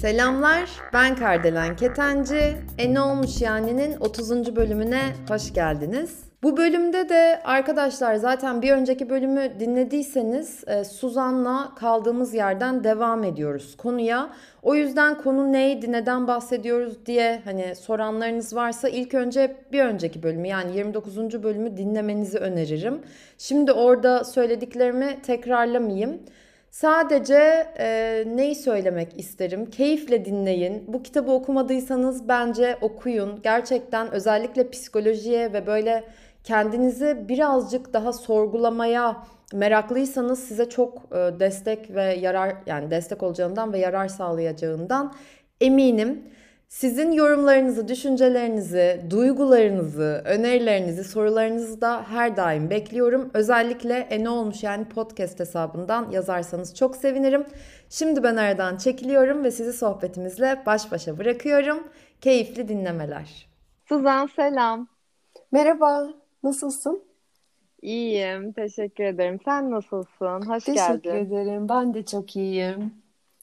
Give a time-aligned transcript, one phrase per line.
[0.00, 2.56] Selamlar, ben Kardelen Ketenci.
[2.78, 4.56] E ne olmuş yani'nin 30.
[4.56, 6.25] bölümüne hoş geldiniz.
[6.42, 13.76] Bu bölümde de arkadaşlar zaten bir önceki bölümü dinlediyseniz e, Suzan'la kaldığımız yerden devam ediyoruz
[13.76, 14.30] konuya.
[14.62, 20.48] O yüzden konu neydi, neden bahsediyoruz diye hani soranlarınız varsa ilk önce bir önceki bölümü
[20.48, 21.42] yani 29.
[21.42, 23.02] bölümü dinlemenizi öneririm.
[23.38, 26.20] Şimdi orada söylediklerimi tekrarlamayayım.
[26.70, 29.70] Sadece e, neyi söylemek isterim?
[29.70, 30.84] Keyifle dinleyin.
[30.86, 33.42] Bu kitabı okumadıysanız bence okuyun.
[33.42, 36.04] Gerçekten özellikle psikolojiye ve böyle
[36.46, 43.78] kendinizi birazcık daha sorgulamaya meraklıysanız size çok e, destek ve yarar yani destek olacağından ve
[43.78, 45.14] yarar sağlayacağından
[45.60, 46.22] eminim.
[46.68, 53.30] Sizin yorumlarınızı, düşüncelerinizi, duygularınızı, önerilerinizi, sorularınızı da her daim bekliyorum.
[53.34, 57.44] Özellikle E Ne Olmuş yani podcast hesabından yazarsanız çok sevinirim.
[57.90, 61.88] Şimdi ben aradan çekiliyorum ve sizi sohbetimizle baş başa bırakıyorum.
[62.20, 63.48] Keyifli dinlemeler.
[63.88, 64.88] Suzan selam.
[65.52, 66.08] Merhaba,
[66.42, 67.04] nasılsın?
[67.82, 69.38] İyiyim, teşekkür ederim.
[69.44, 70.48] Sen nasılsın?
[70.48, 71.00] Hoş teşekkür geldin.
[71.00, 72.94] Teşekkür ederim, ben de çok iyiyim.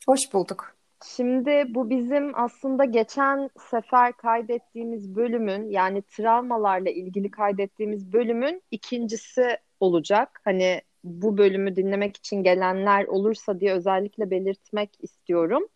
[0.07, 0.75] Hoş bulduk.
[1.05, 10.41] Şimdi bu bizim aslında geçen sefer kaydettiğimiz bölümün yani travmalarla ilgili kaydettiğimiz bölümün ikincisi olacak.
[10.45, 15.67] Hani bu bölümü dinlemek için gelenler olursa diye özellikle belirtmek istiyorum.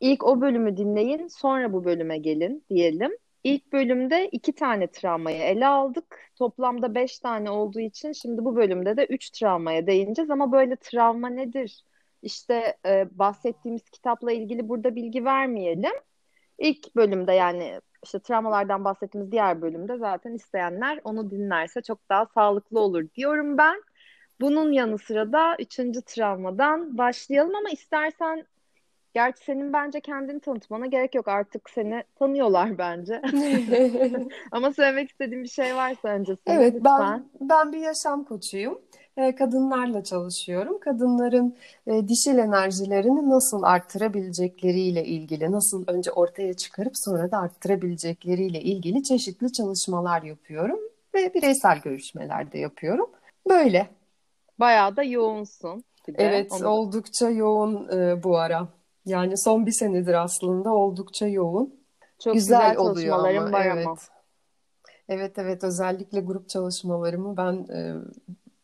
[0.00, 3.12] İlk o bölümü dinleyin, sonra bu bölüme gelin diyelim.
[3.46, 6.30] İlk bölümde iki tane travmayı ele aldık.
[6.38, 10.30] Toplamda beş tane olduğu için şimdi bu bölümde de üç travmaya değineceğiz.
[10.30, 11.84] Ama böyle travma nedir?
[12.22, 15.92] İşte e, bahsettiğimiz kitapla ilgili burada bilgi vermeyelim.
[16.58, 22.80] İlk bölümde yani işte travmalardan bahsettiğimiz diğer bölümde zaten isteyenler onu dinlerse çok daha sağlıklı
[22.80, 23.82] olur diyorum ben.
[24.40, 28.46] Bunun yanı sıra da üçüncü travmadan başlayalım ama istersen
[29.16, 31.28] Gerçi senin bence kendini tanıtmana gerek yok.
[31.28, 33.22] Artık seni tanıyorlar bence.
[34.52, 37.24] Ama söylemek istediğim bir şey varsa öncesinde evet, lütfen.
[37.40, 38.78] Ben, ben bir yaşam koçuyum.
[39.16, 40.80] E, kadınlarla çalışıyorum.
[40.80, 41.56] Kadınların
[41.86, 49.52] e, dişil enerjilerini nasıl arttırabilecekleriyle ilgili, nasıl önce ortaya çıkarıp sonra da arttırabilecekleriyle ilgili çeşitli
[49.52, 50.78] çalışmalar yapıyorum.
[51.14, 53.10] Ve bireysel görüşmeler de yapıyorum.
[53.48, 53.88] Böyle.
[54.58, 55.84] Bayağı da yoğunsun.
[56.14, 56.68] Evet, Onu...
[56.68, 58.76] oldukça yoğun e, bu ara.
[59.06, 61.74] Yani son bir senedir aslında oldukça yoğun.
[62.24, 63.52] Çok güzel, güzel çalışmalarım ama.
[63.52, 63.86] var evet.
[63.86, 63.96] ama.
[65.08, 67.94] Evet evet özellikle grup çalışmalarımı ben e,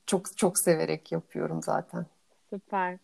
[0.07, 2.07] çok çok severek yapıyorum zaten.
[2.51, 2.99] Süper.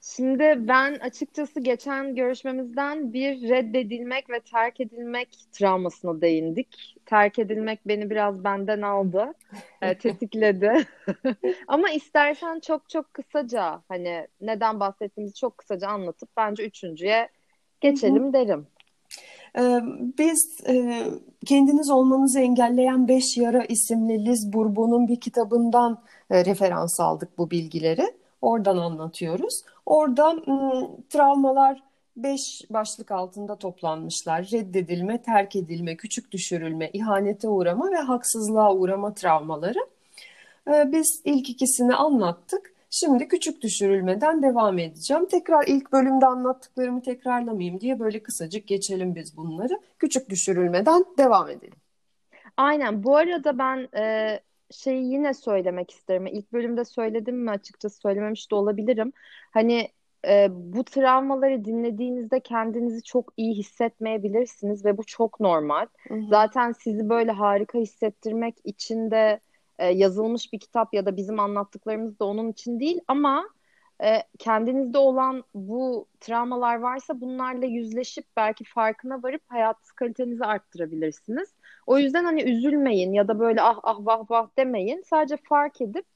[0.00, 6.96] Şimdi ben açıkçası geçen görüşmemizden bir reddedilmek ve terk edilmek travmasına değindik.
[7.06, 9.32] Terk edilmek beni biraz benden aldı,
[9.82, 10.86] e, tetikledi.
[11.68, 17.28] Ama istersen çok çok kısaca hani neden bahsettiğimizi çok kısaca anlatıp bence üçüncüye
[17.80, 18.66] geçelim derim.
[20.18, 20.60] Biz
[21.46, 28.06] Kendiniz Olmanızı Engelleyen Beş Yara isimli Liz Bourbeau'nun bir kitabından referans aldık bu bilgileri.
[28.42, 29.62] Oradan anlatıyoruz.
[29.86, 31.82] Orada ıı, travmalar
[32.16, 34.48] beş başlık altında toplanmışlar.
[34.52, 39.78] Reddedilme, terk edilme, küçük düşürülme, ihanete uğrama ve haksızlığa uğrama travmaları.
[40.68, 42.72] Ee, biz ilk ikisini anlattık.
[42.90, 45.26] Şimdi küçük düşürülmeden devam edeceğim.
[45.26, 49.80] Tekrar ilk bölümde anlattıklarımı tekrarlamayayım diye böyle kısacık geçelim biz bunları.
[49.98, 51.78] Küçük düşürülmeden devam edelim.
[52.56, 53.04] Aynen.
[53.04, 54.40] Bu arada ben e,
[54.70, 56.26] şeyi yine söylemek isterim.
[56.26, 59.12] İlk bölümde söyledim mi açıkçası söylememiş de olabilirim.
[59.50, 59.88] Hani
[60.28, 65.86] e, bu travmaları dinlediğinizde kendinizi çok iyi hissetmeyebilirsiniz ve bu çok normal.
[66.08, 66.26] Hı hı.
[66.30, 69.40] Zaten sizi böyle harika hissettirmek için de
[69.78, 73.44] e, yazılmış bir kitap ya da bizim anlattıklarımız da onun için değil ama
[74.04, 81.48] e, kendinizde olan bu travmalar varsa bunlarla yüzleşip belki farkına varıp hayat kalitenizi arttırabilirsiniz.
[81.86, 85.02] O yüzden hani üzülmeyin ya da böyle ah ah vah vah demeyin.
[85.06, 86.06] Sadece fark edip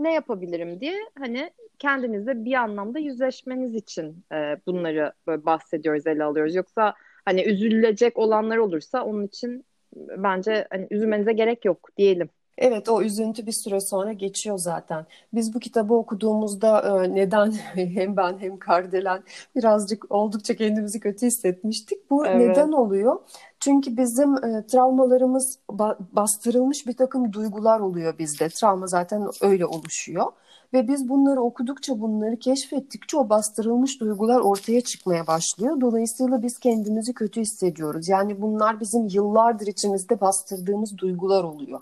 [0.00, 4.36] ne yapabilirim diye hani kendinizle bir anlamda yüzleşmeniz için e,
[4.66, 6.54] bunları böyle bahsediyoruz, ele alıyoruz.
[6.54, 6.94] Yoksa
[7.24, 9.64] hani üzülecek olanlar olursa onun için
[9.96, 12.30] bence hani üzülmenize gerek yok diyelim.
[12.60, 15.06] Evet o üzüntü bir süre sonra geçiyor zaten.
[15.32, 19.22] Biz bu kitabı okuduğumuzda e, neden hem ben hem Kardelen
[19.56, 22.10] birazcık oldukça kendimizi kötü hissetmiştik.
[22.10, 22.48] Bu evet.
[22.48, 23.20] neden oluyor?
[23.60, 28.48] Çünkü bizim e, travmalarımız ba- bastırılmış bir takım duygular oluyor bizde.
[28.48, 30.26] Travma zaten öyle oluşuyor.
[30.72, 35.80] Ve biz bunları okudukça, bunları keşfettikçe o bastırılmış duygular ortaya çıkmaya başlıyor.
[35.80, 38.08] Dolayısıyla biz kendimizi kötü hissediyoruz.
[38.08, 41.80] Yani bunlar bizim yıllardır içimizde bastırdığımız duygular oluyor.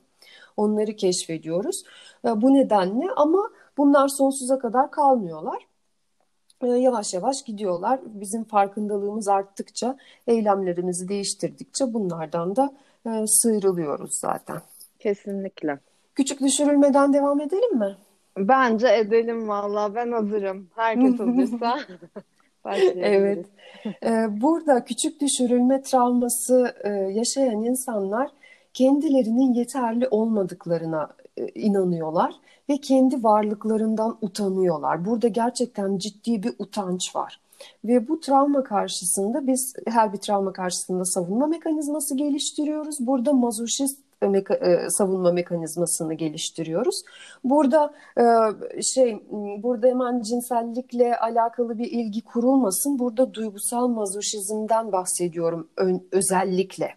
[0.59, 1.83] Onları keşfediyoruz.
[2.25, 5.67] E, bu nedenle ama bunlar sonsuza kadar kalmıyorlar.
[6.63, 8.01] E, yavaş yavaş gidiyorlar.
[8.05, 9.97] Bizim farkındalığımız arttıkça,
[10.27, 12.73] eylemlerimizi değiştirdikçe bunlardan da
[13.07, 14.61] e, sıyrılıyoruz zaten.
[14.99, 15.79] Kesinlikle.
[16.15, 17.97] Küçük düşürülmeden devam edelim mi?
[18.39, 20.69] Bence edelim valla ben hazırım.
[20.75, 21.79] Herkes hazırsa
[22.97, 23.47] Evet.
[24.29, 26.75] Burada küçük düşürülme travması
[27.15, 28.31] yaşayan insanlar
[28.75, 32.35] kendilerinin yeterli olmadıklarına e, inanıyorlar
[32.69, 35.05] ve kendi varlıklarından utanıyorlar.
[35.05, 37.41] Burada gerçekten ciddi bir utanç var.
[37.85, 42.97] Ve bu travma karşısında biz her bir travma karşısında savunma mekanizması geliştiriyoruz.
[43.01, 47.03] Burada mazoşist meka e, savunma mekanizmasını geliştiriyoruz.
[47.45, 48.23] Burada e,
[48.83, 49.23] şey
[49.63, 52.99] burada hemen cinsellikle alakalı bir ilgi kurulmasın.
[52.99, 55.69] Burada duygusal mazoşizmden bahsediyorum
[56.13, 56.95] özellikle.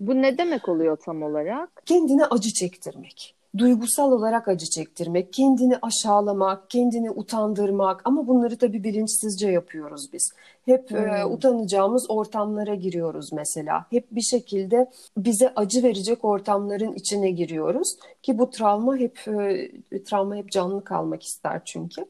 [0.00, 1.82] Bu ne demek oluyor tam olarak?
[1.86, 9.50] Kendine acı çektirmek duygusal olarak acı çektirmek, kendini aşağılamak, kendini utandırmak ama bunları tabii bilinçsizce
[9.50, 10.32] yapıyoruz biz.
[10.64, 11.14] Hep e, hmm.
[11.14, 13.86] e, utanacağımız ortamlara giriyoruz mesela.
[13.90, 20.36] Hep bir şekilde bize acı verecek ortamların içine giriyoruz ki bu travma hep e, travma
[20.36, 22.04] hep canlı kalmak ister çünkü.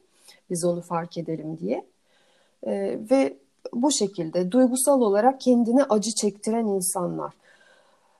[0.49, 1.85] Biz onu fark edelim diye.
[2.63, 3.37] E, ve
[3.73, 7.40] bu şekilde duygusal olarak kendine acı çektiren insanlar.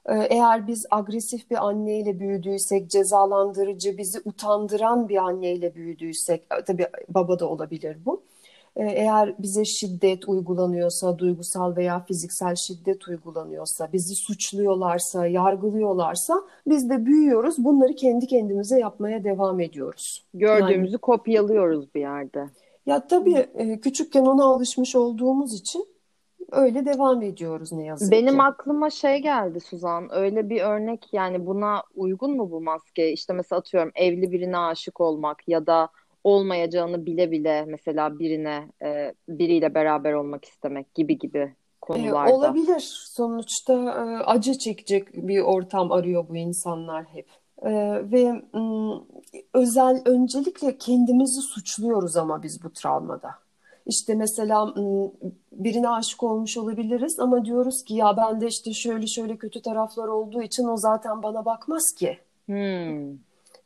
[0.06, 6.88] Ee, eğer biz agresif bir anneyle büyüdüysek, cezalandırıcı, bizi utandıran bir anneyle büyüdüysek, e, tabii
[7.09, 8.24] baba da olabilir bu.
[8.75, 17.06] Ee, eğer bize şiddet uygulanıyorsa, duygusal veya fiziksel şiddet uygulanıyorsa, bizi suçluyorlarsa, yargılıyorlarsa biz de
[17.06, 17.56] büyüyoruz.
[17.57, 20.25] Bunları kendi kendimize yapmaya devam ediyoruz.
[20.33, 22.50] Gördüğümüzü yani, kopyalıyoruz bir yerde.
[22.86, 25.91] Ya tabii e, küçükken ona alışmış olduğumuz için
[26.51, 28.27] öyle devam ediyoruz ne yazık Benim ki.
[28.27, 30.07] Benim aklıma şey geldi Suzan.
[30.12, 33.12] Öyle bir örnek yani buna uygun mu bu maske?
[33.12, 35.89] İşte mesela atıyorum evli birine aşık olmak ya da
[36.24, 42.30] olmayacağını bile bile mesela birine e, biriyle beraber olmak istemek gibi gibi konularda.
[42.30, 42.80] E, olabilir.
[43.12, 47.30] Sonuçta e, acı çekecek bir ortam arıyor bu insanlar hep.
[47.63, 47.71] E,
[48.12, 48.92] ve m,
[49.54, 53.30] özel öncelikle kendimizi suçluyoruz ama biz bu travmada.
[53.86, 54.74] İşte mesela
[55.51, 60.42] birine aşık olmuş olabiliriz ama diyoruz ki ya bende işte şöyle şöyle kötü taraflar olduğu
[60.42, 62.18] için o zaten bana bakmaz ki.
[62.45, 63.18] Hmm.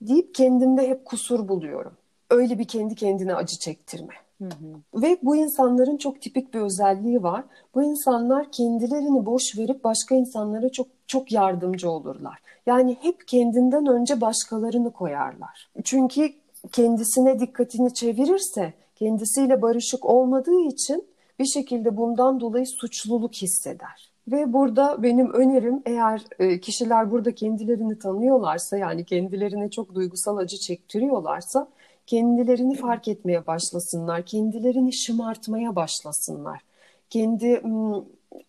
[0.02, 1.94] Deyip kendimde hep kusur buluyorum.
[2.30, 4.14] Öyle bir kendi kendine acı çektirme.
[4.42, 5.02] Hı hı.
[5.02, 7.44] Ve bu insanların çok tipik bir özelliği var.
[7.76, 12.40] Bu insanlar kendilerini boş verip başka insanlara çok çok yardımcı olurlar.
[12.66, 15.70] Yani hep kendinden önce başkalarını koyarlar.
[15.84, 16.34] Çünkü
[16.72, 21.08] kendisine dikkatini çevirirse kendisiyle barışık olmadığı için
[21.40, 24.12] bir şekilde bundan dolayı suçluluk hisseder.
[24.28, 30.58] Ve burada benim önerim eğer e, kişiler burada kendilerini tanıyorlarsa yani kendilerine çok duygusal acı
[30.58, 31.68] çektiriyorlarsa
[32.08, 36.62] kendilerini fark etmeye başlasınlar, kendilerini şımartmaya başlasınlar.
[37.10, 37.62] Kendi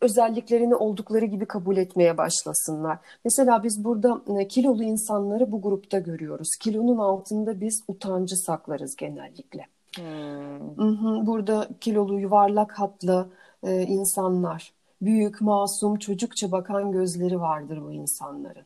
[0.00, 2.98] özelliklerini oldukları gibi kabul etmeye başlasınlar.
[3.24, 6.48] Mesela biz burada e, kilolu insanları bu grupta görüyoruz.
[6.60, 9.75] Kilonun altında biz utancı saklarız genellikle.
[9.96, 11.26] Hmm.
[11.26, 13.28] Burada kilolu, yuvarlak hatlı
[13.62, 14.72] e, insanlar,
[15.02, 18.64] büyük, masum, çocukça bakan gözleri vardır bu insanların.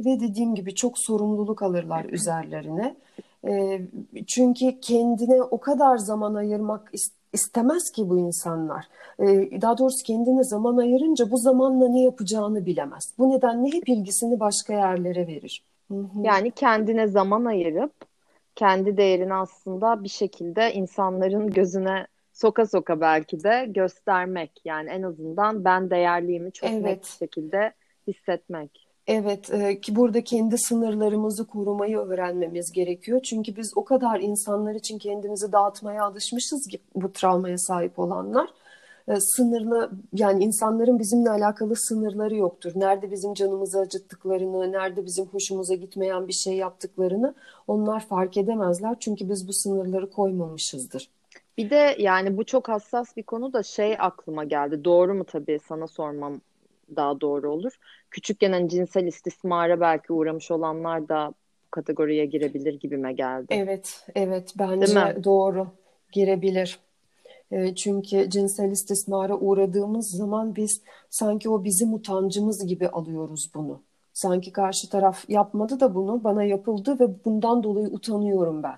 [0.00, 2.96] Ve dediğim gibi çok sorumluluk alırlar üzerlerine.
[3.48, 3.80] E,
[4.26, 6.92] çünkü kendine o kadar zaman ayırmak
[7.32, 8.88] istemez ki bu insanlar.
[9.18, 9.26] E,
[9.60, 13.14] daha doğrusu kendine zaman ayırınca bu zamanla ne yapacağını bilemez.
[13.18, 15.64] Bu nedenle hep ilgisini başka yerlere verir.
[16.22, 17.92] Yani kendine zaman ayırıp
[18.54, 24.60] kendi değerini aslında bir şekilde insanların gözüne soka soka belki de göstermek.
[24.64, 26.84] Yani en azından ben değerliyimi çok evet.
[26.84, 27.72] net bir şekilde
[28.06, 28.88] hissetmek.
[29.06, 33.20] Evet e, ki burada kendi sınırlarımızı korumayı öğrenmemiz gerekiyor.
[33.22, 38.48] Çünkü biz o kadar insanlar için kendimizi dağıtmaya alışmışız ki bu travmaya sahip olanlar.
[39.08, 42.72] E, sınırlı yani insanların bizimle alakalı sınırları yoktur.
[42.74, 47.34] Nerede bizim canımızı acıttıklarını, nerede bizim hoşumuza gitmeyen bir şey yaptıklarını
[47.66, 48.96] onlar fark edemezler.
[49.00, 51.10] Çünkü biz bu sınırları koymamışızdır.
[51.58, 54.84] Bir de yani bu çok hassas bir konu da şey aklıma geldi.
[54.84, 56.40] Doğru mu tabii sana sormam
[56.96, 57.72] daha doğru olur.
[58.10, 63.46] Küçükken hani cinsel istismara belki uğramış olanlar da bu kategoriye girebilir gibime geldi.
[63.50, 65.66] Evet, evet bence doğru
[66.12, 66.78] girebilir.
[67.54, 73.80] E, çünkü cinsel istismara uğradığımız zaman biz sanki o bizim utancımız gibi alıyoruz bunu.
[74.12, 78.76] Sanki karşı taraf yapmadı da bunu bana yapıldı ve bundan dolayı utanıyorum ben.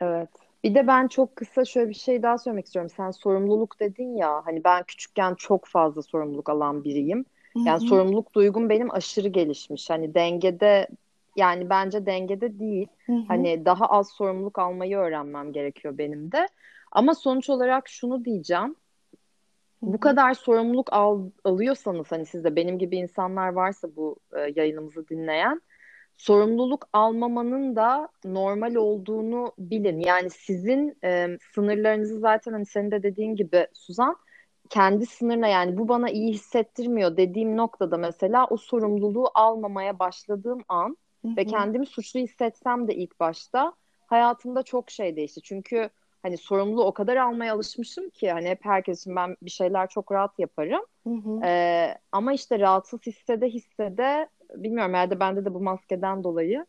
[0.00, 0.28] Evet.
[0.64, 2.90] Bir de ben çok kısa şöyle bir şey daha söylemek istiyorum.
[2.96, 7.24] Sen sorumluluk dedin ya hani ben küçükken çok fazla sorumluluk alan biriyim.
[7.56, 7.88] Yani Hı-hı.
[7.88, 9.90] sorumluluk duygum benim aşırı gelişmiş.
[9.90, 10.88] Hani dengede
[11.36, 12.88] yani bence dengede değil.
[13.06, 13.22] Hı hı.
[13.28, 16.48] Hani daha az sorumluluk almayı öğrenmem gerekiyor benim de.
[16.92, 18.76] Ama sonuç olarak şunu diyeceğim.
[19.82, 25.60] Bu kadar sorumluluk al, alıyorsanız hani sizde benim gibi insanlar varsa bu e, yayınımızı dinleyen
[26.16, 30.00] sorumluluk almamanın da normal olduğunu bilin.
[30.00, 34.16] Yani sizin e, sınırlarınızı zaten hani senin de dediğin gibi Suzan
[34.70, 40.96] kendi sınırına yani bu bana iyi hissettirmiyor dediğim noktada mesela o sorumluluğu almamaya başladığım an
[41.24, 43.72] Ve kendimi suçlu hissetsem de ilk başta
[44.06, 45.40] hayatımda çok şey değişti.
[45.42, 45.90] Çünkü
[46.22, 50.12] hani sorumluluğu o kadar almaya alışmışım ki hani hep herkes için ben bir şeyler çok
[50.12, 50.82] rahat yaparım.
[51.44, 56.66] Ee, ama işte rahatsız hissede hissede bilmiyorum herhalde bende de bu maskeden dolayı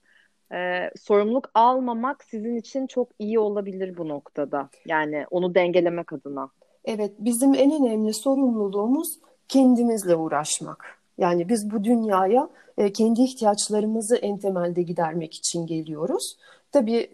[0.54, 4.70] e, sorumluluk almamak sizin için çok iyi olabilir bu noktada.
[4.86, 6.50] Yani onu dengelemek adına.
[6.86, 10.97] Evet, bizim en önemli sorumluluğumuz kendimizle uğraşmak.
[11.18, 16.38] Yani biz bu dünyaya e, kendi ihtiyaçlarımızı en temelde gidermek için geliyoruz.
[16.72, 17.10] Tabii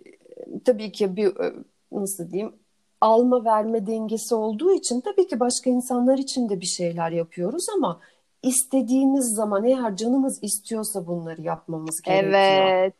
[0.65, 1.53] tabii ki bir e,
[1.91, 2.53] nasıl diyeyim
[3.01, 7.99] alma verme dengesi olduğu için tabii ki başka insanlar için de bir şeyler yapıyoruz ama
[8.43, 12.31] istediğimiz zaman eğer canımız istiyorsa bunları yapmamız gerekiyor.
[12.33, 12.93] Evet.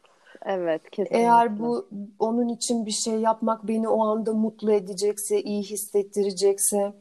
[0.46, 1.18] Evet, kesinlikle.
[1.18, 1.88] Eğer bu
[2.20, 6.94] onun için bir şey yapmak beni o anda mutlu edecekse, iyi hissettirecekse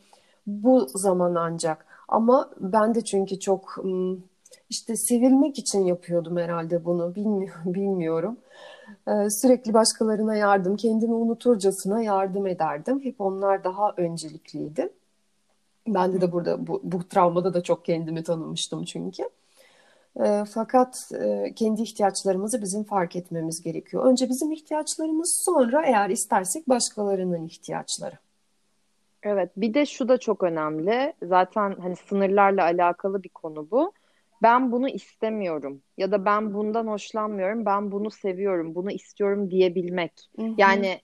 [0.47, 1.87] bu zaman ancak.
[2.13, 3.85] Ama ben de çünkü çok
[4.71, 7.15] işte sevilmek için yapıyordum herhalde bunu.
[7.65, 8.37] Bilmiyorum,
[9.29, 13.01] sürekli başkalarına yardım, kendimi unuturcasına yardım ederdim.
[13.05, 14.93] Hep onlar daha öncelikliydi.
[15.89, 19.23] Ben de de burada bu, bu travmada da çok kendimi tanımıştım çünkü.
[20.55, 20.97] Fakat
[21.57, 24.05] kendi ihtiyaçlarımızı bizim fark etmemiz gerekiyor.
[24.05, 28.19] Önce bizim ihtiyaçlarımız sonra eğer istersek başkalarının ihtiyaçları.
[29.23, 31.13] Evet, bir de şu da çok önemli.
[31.23, 33.93] Zaten hani sınırlarla alakalı bir konu bu.
[34.43, 40.31] Ben bunu istemiyorum ya da ben bundan hoşlanmıyorum, ben bunu seviyorum, bunu istiyorum diyebilmek.
[40.37, 40.55] Hı hı.
[40.59, 41.01] Yani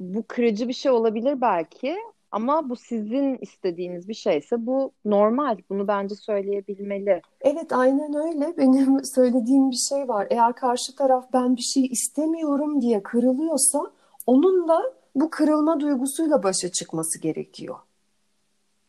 [0.00, 1.96] bu kırıcı bir şey olabilir belki
[2.30, 5.56] ama bu sizin istediğiniz bir şeyse bu normal.
[5.70, 7.22] Bunu bence söyleyebilmeli.
[7.40, 8.56] Evet aynen öyle.
[8.58, 10.26] Benim söylediğim bir şey var.
[10.30, 13.90] Eğer karşı taraf ben bir şey istemiyorum diye kırılıyorsa
[14.26, 14.82] onun da
[15.14, 17.76] bu kırılma duygusuyla başa çıkması gerekiyor.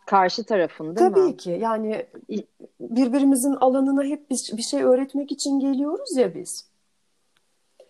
[0.06, 1.38] Karşı tarafın değil Tabii mi?
[1.38, 2.06] ki yani
[2.80, 6.74] birbirimizin alanına hep bir, bir şey öğretmek için geliyoruz ya biz.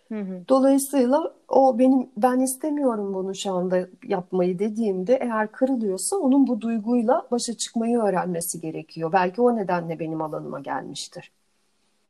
[0.07, 0.41] Hı hı.
[0.49, 7.27] Dolayısıyla o benim ben istemiyorum bunu şu anda yapmayı dediğimde eğer kırılıyorsa onun bu duyguyla
[7.31, 9.11] başa çıkmayı öğrenmesi gerekiyor.
[9.13, 11.31] Belki o nedenle benim alanıma gelmiştir.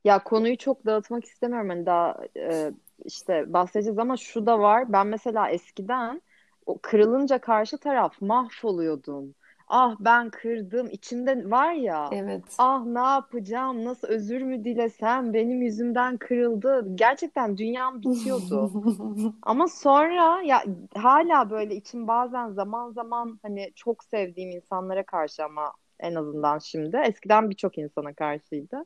[0.03, 1.69] Ya konuyu çok dağıtmak istemiyorum.
[1.69, 2.71] Hani daha e,
[3.05, 4.93] işte bahsedeceğiz ama şu da var.
[4.93, 6.21] Ben mesela eskiden
[6.65, 9.35] o kırılınca karşı taraf mahvoluyordum.
[9.67, 10.87] Ah ben kırdım.
[10.91, 12.09] İçimde var ya.
[12.11, 12.43] Evet.
[12.57, 13.85] Ah ne yapacağım?
[13.85, 15.33] Nasıl özür mü dilesem?
[15.33, 16.95] Benim yüzümden kırıldı.
[16.95, 18.71] Gerçekten dünyam bitiyordu.
[19.41, 20.63] Ama sonra ya
[20.95, 26.97] hala böyle içim bazen zaman zaman hani çok sevdiğim insanlara karşı ama en azından şimdi
[26.97, 28.85] eskiden birçok insana karşıydı.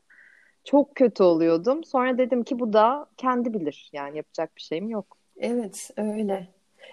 [0.64, 1.84] Çok kötü oluyordum.
[1.84, 3.90] Sonra dedim ki bu da kendi bilir.
[3.92, 5.16] Yani yapacak bir şeyim yok.
[5.36, 6.48] Evet, öyle.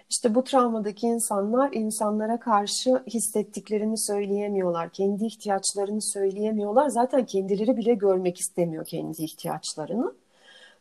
[0.10, 4.90] İşte bu travmadaki insanlar insanlara karşı hissettiklerini söyleyemiyorlar.
[4.90, 6.90] Kendi ihtiyaçlarını söyleyemiyorlar.
[6.90, 10.14] Zaten kendileri bile görmek istemiyor kendi ihtiyaçlarını.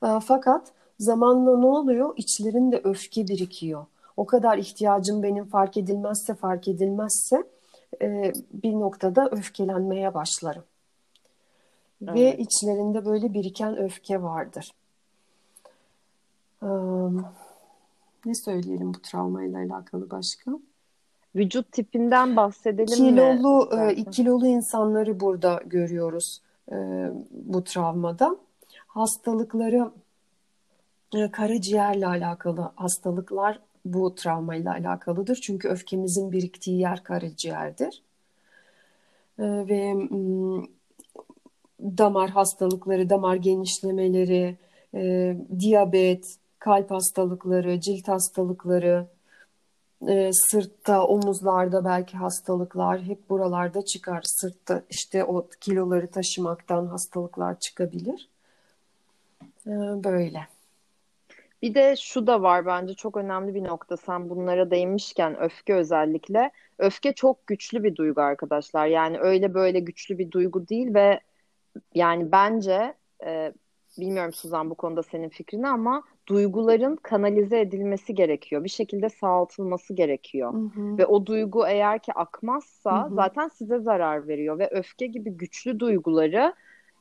[0.04, 2.14] E, Fakat zamanla ne oluyor?
[2.16, 3.86] İçlerinde öfke birikiyor.
[4.16, 7.44] O kadar ihtiyacım benim fark edilmezse fark edilmezse
[8.02, 10.64] e, bir noktada öfkelenmeye başlarım.
[12.06, 12.40] Ve Evet.
[12.40, 14.70] içlerinde böyle biriken öfke vardır.
[16.60, 17.24] Am,
[18.26, 20.50] Ne söyleyelim bu travmayla alakalı başka?
[21.36, 23.10] Vücut tipinden bahsedelim mi?
[23.10, 24.10] Kilolu, e, istersen?
[24.10, 26.40] kilolu insanları burada görüyoruz
[26.72, 26.76] e,
[27.30, 28.36] bu travmada.
[28.86, 29.90] Hastalıkları
[31.14, 35.36] e, karaciğerle alakalı hastalıklar bu travmayla alakalıdır.
[35.42, 38.02] Çünkü öfkemizin biriktiği yer karaciğerdir.
[39.38, 39.94] E, Ve
[41.84, 44.56] damar hastalıkları, damar genişlemeleri,
[44.94, 49.06] e, diyabet, kalp hastalıkları, cilt hastalıkları,
[50.08, 54.22] e, sırtta, omuzlarda belki hastalıklar hep buralarda çıkar.
[54.24, 58.28] Sırtta işte o kiloları taşımaktan hastalıklar çıkabilir.
[59.66, 59.70] E,
[60.04, 60.46] böyle.
[61.62, 63.96] Bir de şu da var bence çok önemli bir nokta.
[63.96, 66.50] Sen bunlara değinmişken öfke özellikle.
[66.78, 68.86] Öfke çok güçlü bir duygu arkadaşlar.
[68.86, 71.20] Yani öyle böyle güçlü bir duygu değil ve
[71.94, 73.52] yani bence e,
[73.98, 78.64] bilmiyorum Suzan bu konuda senin fikrini ama duyguların kanalize edilmesi gerekiyor.
[78.64, 80.52] Bir şekilde sağaltılması gerekiyor.
[80.52, 80.98] Hı hı.
[80.98, 83.14] Ve o duygu eğer ki akmazsa Hı hı.
[83.14, 86.54] zaten size zarar veriyor ve öfke gibi güçlü duyguları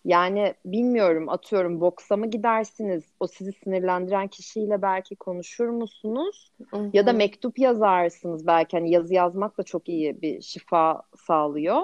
[0.06, 3.04] Yani bilmiyorum atıyorum boksa mı gidersiniz?
[3.20, 6.52] O sizi sinirlendiren kişiyle belki konuşur musunuz?
[6.94, 8.78] Ya da mektup yazarsınız belki.
[8.78, 11.82] Hani yazı yazmak da çok iyi bir şifa sağlıyor.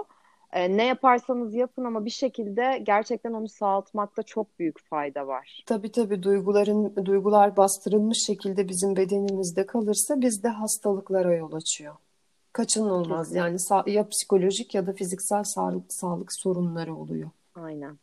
[0.53, 5.63] Ee, ne yaparsanız yapın ama bir şekilde gerçekten onu sağaltmakta çok büyük fayda var.
[5.65, 11.95] Tabii tabii duyguların duygular bastırılmış şekilde bizim bedenimizde kalırsa bizde hastalıklara yol açıyor.
[12.53, 13.39] Kaçınılmaz Kesinlikle.
[13.39, 17.29] yani ya psikolojik ya da fiziksel sağlık, sağlık sorunları oluyor.
[17.55, 17.97] Aynen.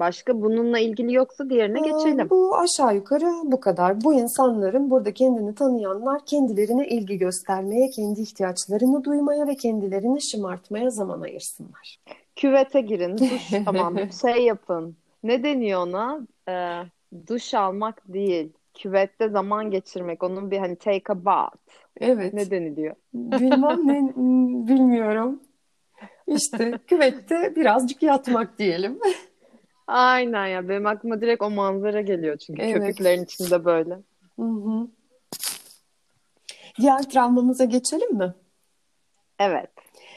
[0.00, 2.30] Başka bununla ilgili yoksa diğerine Ee, geçelim.
[2.30, 4.04] Bu aşağı yukarı bu kadar.
[4.04, 11.20] Bu insanların burada kendini tanıyanlar kendilerine ilgi göstermeye, kendi ihtiyaçlarını duymaya ve kendilerini şımartmaya zaman
[11.20, 11.98] ayırsınlar.
[12.36, 14.96] Küvete girin, duş tamam şey yapın.
[15.22, 16.26] Ne deniyor ona?
[16.48, 16.82] Ee,
[17.28, 18.52] duş almak değil.
[18.74, 20.22] Küvette zaman geçirmek.
[20.22, 21.56] Onun bir hani take a bath.
[22.00, 22.34] Evet.
[22.34, 22.94] Ne deniliyor?
[23.14, 24.12] Bilmem ne
[24.68, 25.40] bilmiyorum.
[26.26, 28.98] İşte küvette birazcık yatmak diyelim.
[29.92, 30.68] Aynen ya.
[30.68, 32.74] Benim aklıma direkt o manzara geliyor çünkü Evet.
[32.74, 33.98] köpüklerin içinde böyle.
[34.36, 34.88] Hı hı.
[36.80, 38.34] Diğer travmamıza geçelim mi?
[39.38, 39.70] Evet.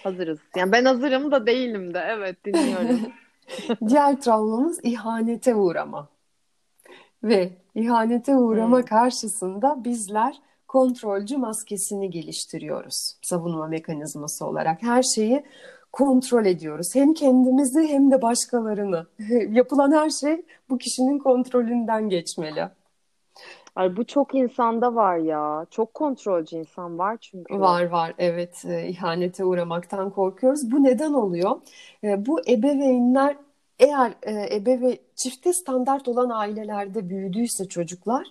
[0.03, 0.39] Hazırız.
[0.55, 2.03] Yani ben hazırım da değilim de.
[2.08, 3.00] Evet dinliyorum.
[3.88, 6.10] Diğer travmamız ihanete uğrama.
[7.24, 8.86] Ve ihanete uğrama Hmm.
[8.86, 10.36] karşısında bizler
[10.67, 13.17] kontrolcü maskesini geliştiriyoruz.
[13.22, 15.44] Savunma mekanizması olarak her şeyi
[15.96, 16.96] kontrol ediyoruz.
[16.96, 19.08] Hem kendimizi hem de başkalarını.
[19.50, 22.70] Yapılan her şey bu kişinin kontrolünden geçmeli.
[23.75, 25.66] Ay, bu çok insanda var ya.
[25.72, 27.60] Çok kontrolcü insan var çünkü.
[27.60, 30.72] Var var evet e, ihanete uğramaktan korkuyoruz.
[30.72, 31.62] Bu neden oluyor?
[32.04, 33.38] E, bu ebeveynler
[33.80, 38.28] eğer e, ebeve çifte standart olan ailelerde büyüdüyse çocuklar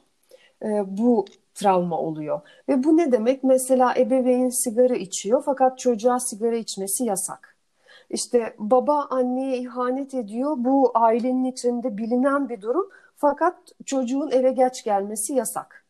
[0.63, 2.41] e, bu travma oluyor.
[2.69, 3.45] Ve bu ne demek?
[3.45, 7.54] Mesela ebeveyn sigara içiyor fakat çocuğa sigara içmesi yasak.
[8.15, 10.55] İşte baba anneye ihanet ediyor.
[10.59, 12.89] Bu ailenin içinde bilinen bir durum.
[13.17, 13.57] Fakat
[13.87, 15.85] çocuğun eve geç gelmesi yasak.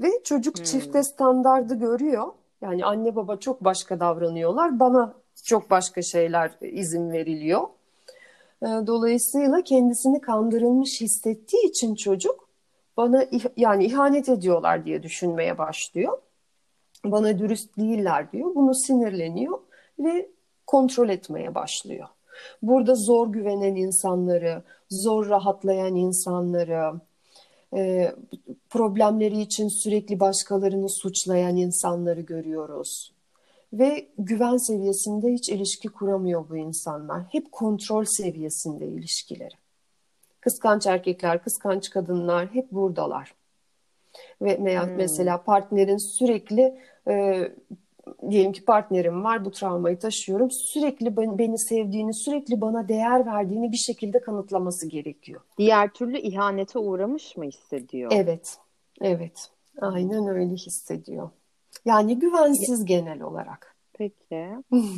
[0.00, 0.64] Ve çocuk Hmm.
[0.64, 2.26] çifte standardı görüyor.
[2.60, 4.80] Yani anne baba çok başka davranıyorlar.
[4.80, 5.14] Bana
[5.44, 7.62] çok başka şeyler izin veriliyor.
[8.62, 12.48] E, Dolayısıyla kendisini kandırılmış hissettiği için çocuk
[12.96, 13.24] bana
[13.56, 16.18] yani ihanet ediyorlar diye düşünmeye başlıyor.
[17.04, 18.54] Bana dürüst değiller diyor.
[18.54, 19.58] Bunu sinirleniyor
[19.98, 20.30] ve
[20.68, 22.08] kontrol etmeye başlıyor.
[22.62, 26.92] Burada zor güvenen insanları, zor rahatlayan insanları,
[27.76, 28.12] e,
[28.70, 33.12] problemleri için sürekli başkalarını suçlayan insanları görüyoruz.
[33.72, 37.22] Ve güven seviyesinde hiç ilişki kuramıyor bu insanlar.
[37.32, 39.54] Hep kontrol seviyesinde ilişkileri.
[40.40, 43.34] Kıskanç erkekler, kıskanç kadınlar hep buradalar.
[44.42, 44.96] Ve me- Hmm.
[44.96, 46.78] mesela partnerin sürekli
[47.08, 47.48] e,
[48.30, 50.50] diyelim ki partnerim var bu travmayı taşıyorum.
[50.50, 55.40] Sürekli ben- beni sevdiğini, sürekli bana değer verdiğini bir şekilde kanıtlaması gerekiyor.
[55.58, 58.12] Diğer türlü ihanete uğramış mı hissediyor?
[58.14, 58.58] Evet,
[59.00, 59.50] evet.
[59.80, 61.30] Aynen öyle hissediyor.
[61.84, 63.76] Yani güvensiz genel olarak.
[63.92, 64.48] Peki.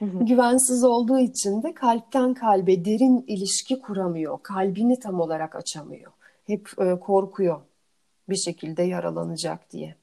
[0.00, 4.38] Güvensiz olduğu için de kalpten kalbe derin ilişki kuramıyor.
[4.42, 6.12] Kalbini tam olarak açamıyor.
[6.46, 7.60] Hep e, korkuyor
[8.28, 9.94] bir şekilde yaralanacak diye.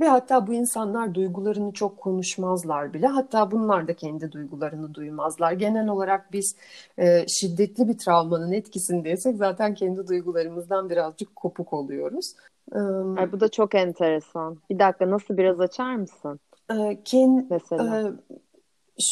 [0.00, 3.06] Ve hatta bu insanlar duygularını çok konuşmazlar bile.
[3.06, 5.52] Hatta bunlar da kendi duygularını duymazlar.
[5.52, 6.56] Genel olarak biz
[6.98, 12.32] e, şiddetli bir travmanın etkisindeysek zaten kendi duygularımızdan birazcık kopuk oluyoruz.
[12.74, 12.78] E,
[13.18, 14.58] Ay, bu da çok enteresan.
[14.70, 16.40] Bir dakika nasıl biraz açar mısın
[16.70, 18.00] e, ken- mesela?
[18.00, 18.12] Ee,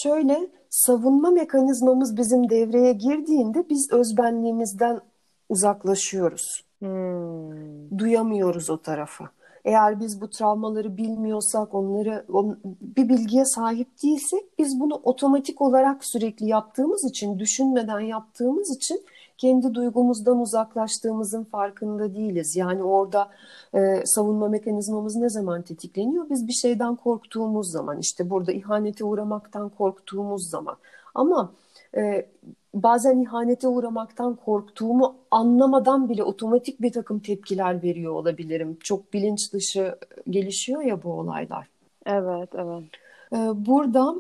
[0.03, 5.01] şöyle savunma mekanizmamız bizim devreye girdiğinde biz özbenliğimizden
[5.49, 6.65] uzaklaşıyoruz.
[6.79, 7.99] Hmm.
[7.99, 9.25] Duyamıyoruz o tarafı.
[9.65, 16.05] Eğer biz bu travmaları bilmiyorsak, onları on- bir bilgiye sahip değilsek biz bunu otomatik olarak
[16.05, 19.03] sürekli yaptığımız için, düşünmeden yaptığımız için
[19.39, 22.57] kendi duygumuzdan uzaklaştığımızın farkında değiliz.
[22.57, 23.29] Yani orada
[23.75, 26.31] e, savunma mekanizmamız ne zaman tetikleniyor?
[26.31, 30.77] Biz bir şeyden korktuğumuz zaman, işte burada ihanete uğramaktan korktuğumuz zaman.
[31.15, 31.53] Ama
[31.97, 32.27] e,
[32.83, 38.79] bazen ihanete uğramaktan korktuğumu anlamadan bile otomatik bir takım tepkiler veriyor olabilirim.
[38.81, 39.99] Çok bilinç dışı
[40.31, 41.67] gelişiyor ya bu olaylar.
[42.07, 42.85] Evet, evet.
[43.33, 44.15] Ee, Burada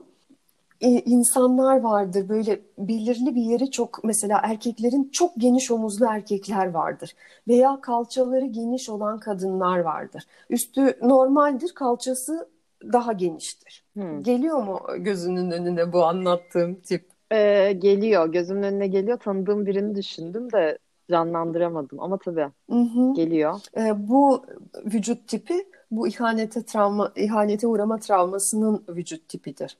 [0.80, 7.14] e, insanlar vardır böyle belirli bir yeri çok mesela erkeklerin çok geniş omuzlu erkekler vardır
[7.48, 10.22] veya kalçaları geniş olan kadınlar vardır.
[10.50, 12.48] Üstü normaldir, kalçası
[12.92, 13.84] daha geniştir.
[13.92, 14.22] Hmm.
[14.22, 17.17] Geliyor mu gözünün önüne bu anlattığım tip?
[17.32, 18.32] Ee, geliyor.
[18.32, 19.18] Gözümün önüne geliyor.
[19.18, 20.78] Tanıdığım birini düşündüm de
[21.10, 22.00] canlandıramadım.
[22.00, 23.14] Ama tabii Hı hı.
[23.14, 23.60] geliyor.
[23.76, 24.42] E, bu
[24.84, 29.76] vücut tipi bu ihanete travma ihanete uğrama travmasının vücut tipidir.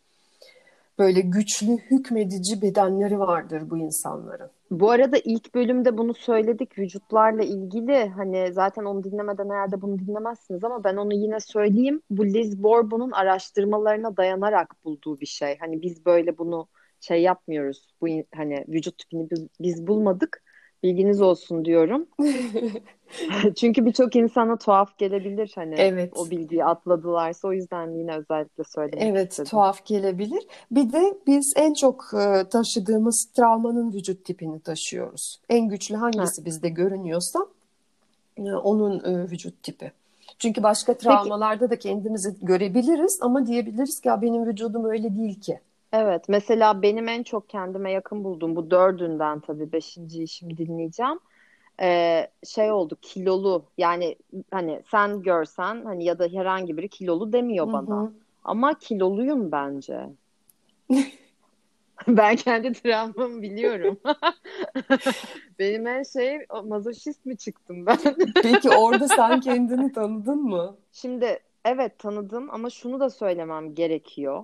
[0.99, 4.51] böyle güçlü hükmedici bedenleri vardır bu insanların.
[4.71, 10.65] Bu arada ilk bölümde bunu söyledik vücutlarla ilgili hani zaten onu dinlemeden herhalde bunu dinlemezsiniz
[10.65, 12.03] ama ben onu yine söyleyeyim.
[12.11, 15.59] Bu Liz Bourbeau'nun araştırmalarına dayanarak bulduğu bir şey.
[15.61, 16.69] Hani biz böyle bunu
[17.01, 17.89] şey yapmıyoruz.
[18.01, 20.43] Bu hani vücut tipini biz, biz bulmadık.
[20.83, 22.07] Bilginiz olsun diyorum.
[23.57, 26.13] Çünkü birçok insana tuhaf gelebilir hani Evet.
[26.17, 29.51] o bilgiyi atladılarsa o yüzden yine özellikle söylemek Evet, istedim.
[29.51, 30.47] tuhaf gelebilir.
[30.71, 35.41] Bir de biz en çok e, taşıdığımız travmanın vücut tipini taşıyoruz.
[35.49, 37.47] En güçlü hangisi bizde görünüyorsa
[38.37, 39.93] e, onun e, vücut tipi.
[40.39, 45.61] Çünkü başka travmalarda da kendimizi görebiliriz ama diyebiliriz ki ya benim vücudum öyle değil ki.
[45.92, 51.18] Evet, mesela benim en çok kendime yakın bulduğum bu dördünden tabii beşinciyi şimdi dinleyeceğim.
[51.81, 54.16] Ee, şey oldu kilolu yani
[54.51, 58.12] hani sen görsen hani ya da herhangi biri kilolu demiyor Hı bana.
[58.44, 60.07] Ama kiloluyum bence.
[62.09, 63.98] Ben kendi travmamı biliyorum.
[65.59, 67.98] Benim her şey mazoşist mi çıktım ben?
[68.42, 70.77] Peki orada sen kendini tanıdın mı?
[70.92, 74.42] Şimdi evet tanıdım ama şunu da söylemem gerekiyor.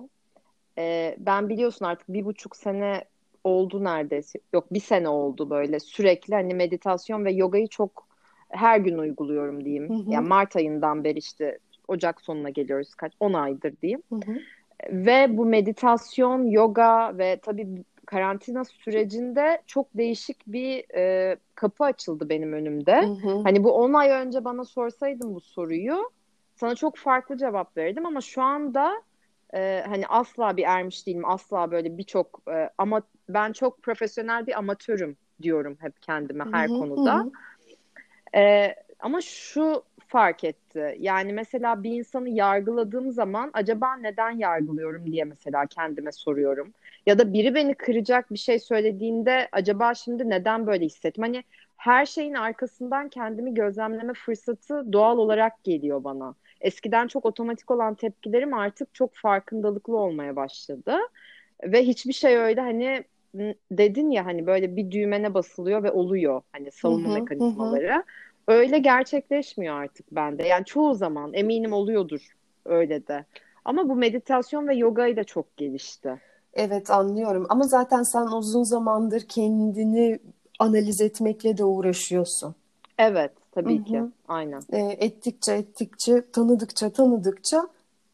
[0.77, 3.03] Ee, ben biliyorsun artık bir buçuk sene
[3.43, 4.39] oldu neredeyse.
[4.53, 8.07] Yok bir sene oldu böyle sürekli hani meditasyon ve yogayı çok
[8.49, 9.89] her gün uyguluyorum diyeyim.
[9.89, 10.11] Hı hı.
[10.11, 14.03] Yani Mart ayından beri işte Ocak sonuna geliyoruz kaç 10 aydır diyeyim.
[14.09, 14.37] Hı hı.
[14.89, 17.67] Ve bu meditasyon, yoga ve tabii
[18.05, 23.01] karantina sürecinde çok değişik bir e, kapı açıldı benim önümde.
[23.01, 23.41] Hı hı.
[23.43, 26.11] Hani bu 10 ay önce bana sorsaydın bu soruyu
[26.55, 29.01] sana çok farklı cevap verirdim ama şu anda
[29.55, 31.25] e, hani asla bir ermiş değilim.
[31.25, 37.25] Asla böyle birçok e, ama ben çok profesyonel bir amatörüm diyorum hep kendime her konuda.
[38.35, 40.95] Ee, ama şu fark etti.
[40.99, 46.73] Yani mesela bir insanı yargıladığım zaman acaba neden yargılıyorum diye mesela kendime soruyorum.
[47.05, 51.23] Ya da biri beni kıracak bir şey söylediğinde acaba şimdi neden böyle hissettim?
[51.23, 51.43] Hani
[51.77, 56.35] her şeyin arkasından kendimi gözlemleme fırsatı doğal olarak geliyor bana.
[56.61, 60.97] Eskiden çok otomatik olan tepkilerim artık çok farkındalıklı olmaya başladı.
[61.63, 63.03] Ve hiçbir şey öyle hani
[63.71, 67.21] dedin ya hani böyle bir düğmene basılıyor ve oluyor hani savunma Hı hı, hı hı.
[67.21, 68.03] mekanizmaları.
[68.47, 70.43] Öyle gerçekleşmiyor artık bende.
[70.47, 73.25] Yani çoğu zaman eminim oluyordur öyle de.
[73.65, 76.21] Ama bu meditasyon ve yoga ile çok gelişti.
[76.53, 80.19] Evet anlıyorum ama zaten sen uzun zamandır kendini
[80.59, 82.55] analiz etmekle de uğraşıyorsun.
[82.97, 84.01] Evet, tabii Hı ki.
[84.27, 84.61] Aynen.
[84.69, 87.67] E, ettikçe ettikçe tanıdıkça tanıdıkça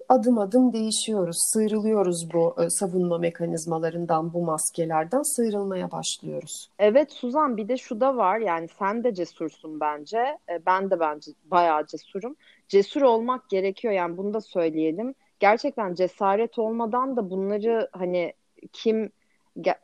[0.10, 6.70] adım adım değişiyoruz, sıyrılıyoruz bu e, savunma mekanizmalarından, bu maskelerden sıyrılmaya başlıyoruz.
[6.80, 10.18] Evet Suzan bir de şu da var yani sen de cesursun bence.
[10.50, 12.36] E, Ben de bence bayağı cesurum.
[12.68, 15.16] Cesur olmak gerekiyor yani bunu da söyleyelim.
[15.40, 18.34] Gerçekten cesaret olmadan da bunları hani
[18.74, 19.10] kim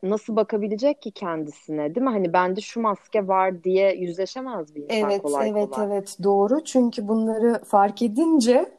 [0.03, 2.09] nasıl bakabilecek ki kendisine değil mi?
[2.09, 5.87] Hani bende şu maske var diye yüzleşemez bir insan Evet, kolay evet, kolay.
[5.87, 6.63] evet doğru.
[6.63, 8.71] Çünkü bunları fark edince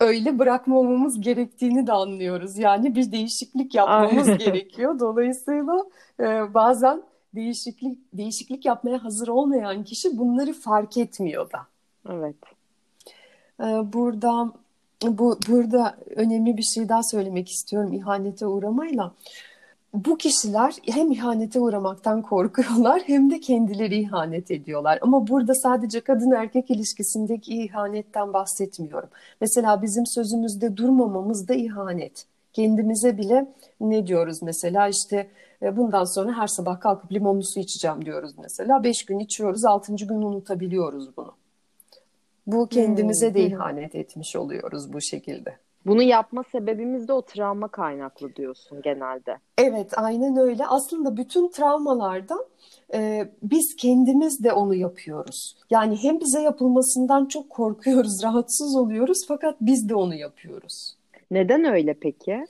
[0.00, 2.58] öyle bırakmamamız gerektiğini de anlıyoruz.
[2.58, 5.00] Yani bir değişiklik yapmamız gerekiyor.
[5.00, 5.84] Dolayısıyla
[6.20, 7.02] e, bazen
[7.34, 11.58] değişiklik değişiklik yapmaya hazır olmayan kişi bunları fark etmiyor da.
[12.10, 12.36] Evet.
[13.60, 14.52] E, burada
[15.04, 19.12] bu burada önemli bir şey daha söylemek istiyorum ihanete uğramayla.
[19.94, 24.98] Bu kişiler hem ihanete uğramaktan korkuyorlar hem de kendileri ihanet ediyorlar.
[25.02, 29.08] Ama burada sadece kadın erkek ilişkisindeki ihanetten bahsetmiyorum.
[29.40, 32.26] Mesela bizim sözümüzde durmamamız da ihanet.
[32.52, 35.30] Kendimize bile ne diyoruz mesela işte
[35.62, 38.84] e, bundan sonra her sabah kalkıp limonlu su içeceğim diyoruz mesela.
[38.84, 41.32] Beş gün içiyoruz, altıncı gün unutabiliyoruz bunu.
[42.46, 43.46] Bu kendimize de Hmm.
[43.52, 45.58] ihanet etmiş oluyoruz bu şekilde.
[45.88, 49.36] Bunu yapma sebebimiz de o travma kaynaklı diyorsun genelde.
[49.58, 50.66] Evet, aynen öyle.
[50.66, 52.34] Aslında bütün travmalarda
[52.94, 55.56] e, biz kendimiz de onu yapıyoruz.
[55.70, 60.94] Yani hem bize yapılmasından çok korkuyoruz, rahatsız oluyoruz fakat biz de onu yapıyoruz.
[61.30, 62.46] Neden öyle peki?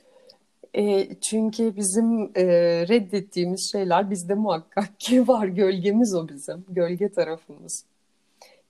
[0.77, 2.45] E, çünkü bizim e,
[2.87, 5.47] reddettiğimiz şeyler bizde muhakkak ki var.
[5.47, 7.85] Gölgemiz o bizim, gölge tarafımız.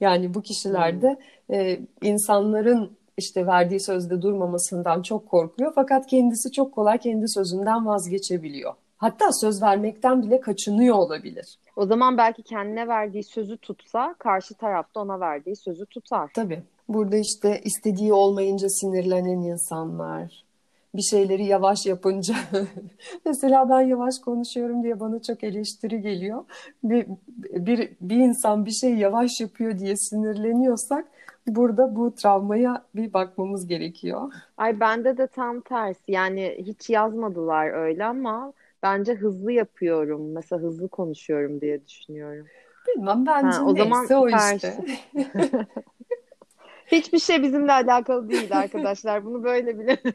[0.02, 1.18] Yani bu kişilerde
[1.52, 8.74] e, insanların işte verdiği sözde durmamasından çok korkuyor fakat kendisi çok kolay kendi sözünden vazgeçebiliyor.
[8.98, 11.58] Hatta söz vermekten bile kaçınıyor olabilir.
[11.76, 16.32] O zaman belki kendine verdiği sözü tutsa karşı tarafta ona verdiği sözü tutar.
[16.34, 16.64] Tabii.
[16.90, 20.44] Burada işte istediği olmayınca sinirlenen insanlar,
[20.96, 22.36] bir şeyleri yavaş yapınca
[23.26, 26.44] mesela ben yavaş konuşuyorum diye bana çok eleştiri geliyor.
[26.84, 31.06] Bir, bir, bir insan bir şey yavaş yapıyor diye sinirleniyorsak
[31.56, 34.34] burada bu travmaya bir bakmamız gerekiyor.
[34.58, 36.12] Ay bende de tam tersi.
[36.12, 40.32] Yani hiç yazmadılar öyle ama bence hızlı yapıyorum.
[40.32, 42.48] Mesela hızlı konuşuyorum diye düşünüyorum.
[42.88, 44.78] Bilmem bence Ha, o zaman neyse o işte.
[46.88, 49.26] Hiçbir şey bizimle alakalı değil arkadaşlar.
[49.26, 49.98] Bunu böyle bile.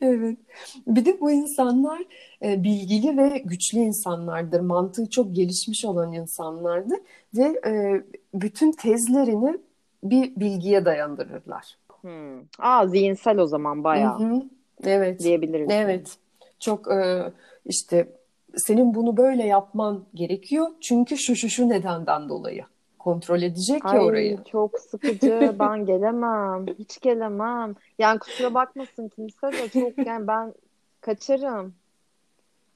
[0.00, 0.38] Evet.
[0.86, 2.02] Bir de bu insanlar
[2.42, 4.60] e, bilgili ve güçlü insanlardır.
[4.60, 6.98] Mantığı çok gelişmiş olan insanlardır
[7.34, 8.02] ve e,
[8.34, 9.58] bütün tezlerini
[10.04, 11.76] bir bilgiye dayandırırlar.
[12.00, 12.38] Hmm.
[12.58, 14.42] Aa zihinsel o zaman bayağı Hı hı.
[14.84, 15.20] Evet.
[15.20, 15.68] diyebiliriz.
[15.70, 16.16] Evet.
[16.60, 17.32] Çok e,
[17.66, 18.08] işte
[18.56, 22.64] senin bunu böyle yapman gerekiyor çünkü şu şu şu nedenden dolayı.
[22.98, 24.38] Kontrol edecek ya Ay orayı.
[24.52, 25.54] çok sıkıcı.
[25.58, 26.66] Ben gelemem.
[26.78, 27.74] Hiç gelemem.
[27.98, 30.54] Yani kusura bakmasın kimse de çok yani ben
[31.00, 31.74] kaçarım.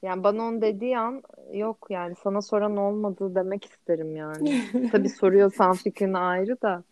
[0.01, 4.61] Yani bana onu dediği an yok yani sana soran olmadı demek isterim yani.
[4.91, 6.83] Tabii soruyorsan fikrini ayrı da.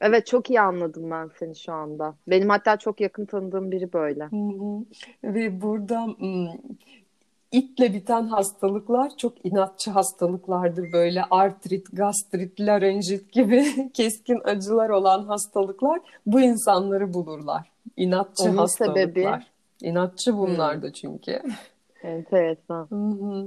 [0.00, 2.14] Evet çok iyi anladım ben seni şu anda.
[2.26, 4.24] Benim hatta çok yakın tanıdığım biri böyle.
[4.24, 4.84] Hı hı.
[5.24, 6.06] Ve burada
[7.52, 10.92] itle biten hastalıklar çok inatçı hastalıklardır.
[10.92, 17.70] Böyle artrit, gastrit, larenjit gibi keskin acılar olan hastalıklar bu insanları bulurlar.
[17.96, 19.02] İnatçı Onun hastalıklar.
[19.02, 19.28] sebebi?
[19.82, 21.42] İnatçı bunlar da çünkü.
[22.02, 22.86] Enteresan.
[22.90, 23.46] Hı hı.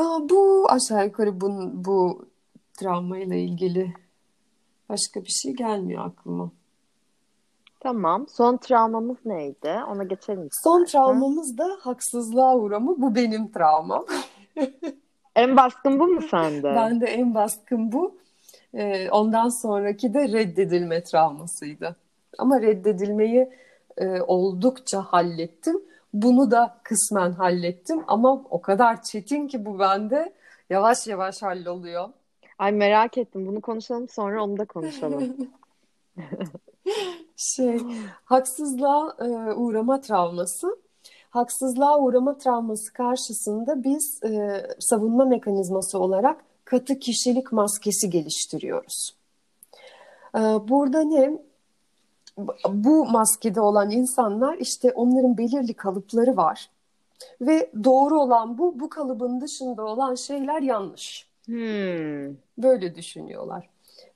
[0.00, 2.26] Aa, bu aşağı yukarı bu, bu
[2.72, 3.92] travmayla ilgili
[4.88, 6.50] başka bir şey gelmiyor aklıma.
[7.80, 8.26] Tamam.
[8.28, 9.78] Son travmamız neydi?
[9.88, 11.04] Ona geçelim Son istersen.
[11.06, 12.94] travmamız da haksızlığa uğramı.
[13.02, 14.06] Bu benim travmam.
[15.36, 16.62] En baskın bu mu sende?
[16.76, 18.18] Ben de en baskın bu.
[18.74, 21.96] Ee, ondan sonraki de reddedilme travmasıydı.
[22.38, 23.50] Ama reddedilmeyi
[23.96, 25.80] e, oldukça hallettim.
[26.14, 30.32] Bunu da kısmen hallettim ama o kadar çetin ki bu bende
[30.70, 32.08] yavaş yavaş halloluyor.
[32.58, 33.46] Ay merak ettim.
[33.46, 35.36] Bunu konuşalım sonra onu da konuşalım.
[37.36, 37.80] Şey,
[38.24, 40.76] haksızlığa e, uğrama travması.
[41.30, 49.14] Haksızlığa uğrama travması karşısında biz e, savunma mekanizması olarak katı kişilik maskesi geliştiriyoruz.
[50.34, 51.38] E, burada ne?
[52.68, 56.70] Bu maskede olan insanlar işte onların belirli kalıpları var.
[57.40, 61.28] Ve doğru olan bu, bu kalıbın dışında olan şeyler yanlış.
[61.46, 62.47] Hmm.
[62.58, 63.68] Böyle düşünüyorlar.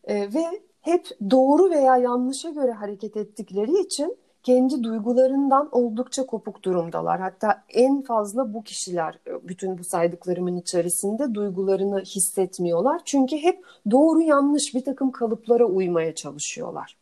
[0.04, 0.44] E, ve
[0.80, 7.20] hep doğru veya yanlışa göre hareket ettikleri için kendi duygularından oldukça kopuk durumdalar.
[7.20, 13.00] Hatta en fazla bu kişiler e, bütün bu saydıklarımın içerisinde duygularını hissetmiyorlar.
[13.04, 16.96] Çünkü hep doğru yanlış bir takım kalıplara uymaya çalışıyorlar.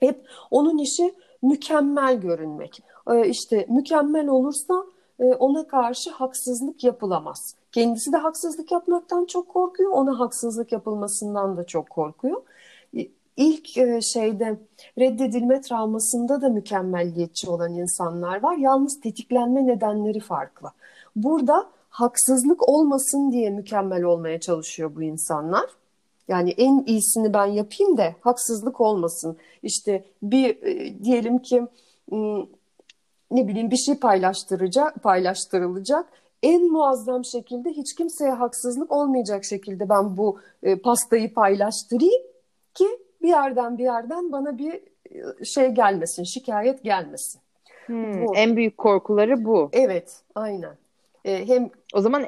[0.00, 2.82] Hep onun işi mükemmel görünmek.
[3.10, 4.84] E, işte mükemmel olursa
[5.18, 7.54] e, ona karşı haksızlık yapılamaz.
[7.72, 12.42] Kendisi de haksızlık yapmaktan çok korkuyor, ona haksızlık yapılmasından da çok korkuyor.
[13.36, 13.68] İlk
[14.12, 14.58] şeyde
[14.98, 18.56] reddedilme travmasında da mükemmelliyetçi olan insanlar var.
[18.56, 20.68] Yalnız tetiklenme nedenleri farklı.
[21.16, 25.64] Burada haksızlık olmasın diye mükemmel olmaya çalışıyor bu insanlar.
[26.28, 29.36] Yani en iyisini ben yapayım da haksızlık olmasın.
[29.62, 30.60] İşte bir
[31.04, 31.66] diyelim ki
[33.30, 36.06] ne bileyim bir şey paylaştıracak, paylaştırılacak.
[36.42, 40.40] En muazzam şekilde hiç kimseye haksızlık olmayacak şekilde ben bu
[40.82, 42.22] pastayı paylaştırayım
[42.74, 42.86] ki
[43.22, 44.80] bir yerden bir yerden bana bir
[45.44, 47.40] şey gelmesin, şikayet gelmesin.
[47.86, 49.68] Hmm, en büyük korkuları bu.
[49.72, 50.76] Evet, aynen.
[51.24, 52.26] Ee, hem o zaman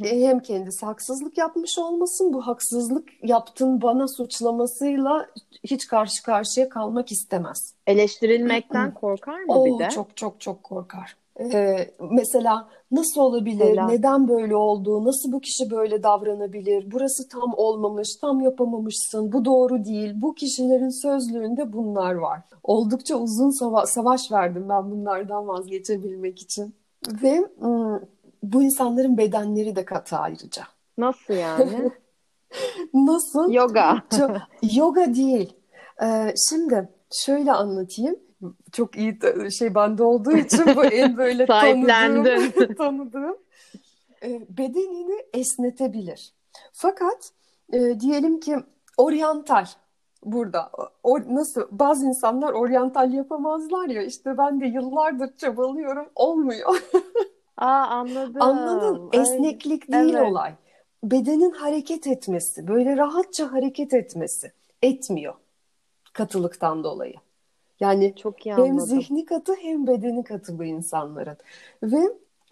[0.00, 5.26] hem kendisi haksızlık yapmış olmasın, bu haksızlık yaptın bana suçlamasıyla
[5.64, 7.74] hiç karşı karşıya kalmak istemez.
[7.86, 9.88] Eleştirilmekten korkar mı Oo, bir de?
[9.88, 11.16] Çok çok çok korkar.
[11.40, 13.86] Ee, mesela nasıl olabilir, Helal.
[13.86, 19.84] neden böyle oldu, nasıl bu kişi böyle davranabilir, burası tam olmamış, tam yapamamışsın, bu doğru
[19.84, 20.12] değil.
[20.14, 22.40] Bu kişilerin sözlüğünde bunlar var.
[22.64, 26.74] Oldukça uzun sava- savaş verdim ben bunlardan vazgeçebilmek için.
[27.22, 28.02] Ve ım,
[28.42, 30.62] bu insanların bedenleri de katı ayrıca.
[30.98, 31.90] Nasıl yani?
[32.94, 33.52] Nasıl?
[33.52, 34.02] Yoga.
[34.18, 34.30] Çok,
[34.74, 35.52] yoga değil.
[36.02, 38.16] Ee, şimdi şöyle anlatayım.
[38.72, 39.18] Çok iyi
[39.58, 43.36] şey bende olduğu için bu en böyle tanıdığım, tanıdığım.
[44.22, 46.32] Ee, bedenini esnetebilir.
[46.72, 47.30] Fakat
[47.72, 48.56] e, diyelim ki
[48.96, 49.66] oryantal
[50.24, 50.70] burada.
[51.02, 56.82] O, nasıl bazı insanlar oryantal yapamazlar ya işte ben de yıllardır çabalıyorum olmuyor.
[57.60, 58.42] Aa anladım.
[58.42, 59.10] Anladın?
[59.12, 60.30] Ay, Esneklik değil evet.
[60.30, 60.54] olay.
[61.04, 65.34] Bedenin hareket etmesi, böyle rahatça hareket etmesi etmiyor
[66.12, 67.14] katılıktan dolayı.
[67.80, 71.36] Yani Çok iyi hem zihni katı hem bedeni katı bu insanların.
[71.82, 72.00] Ve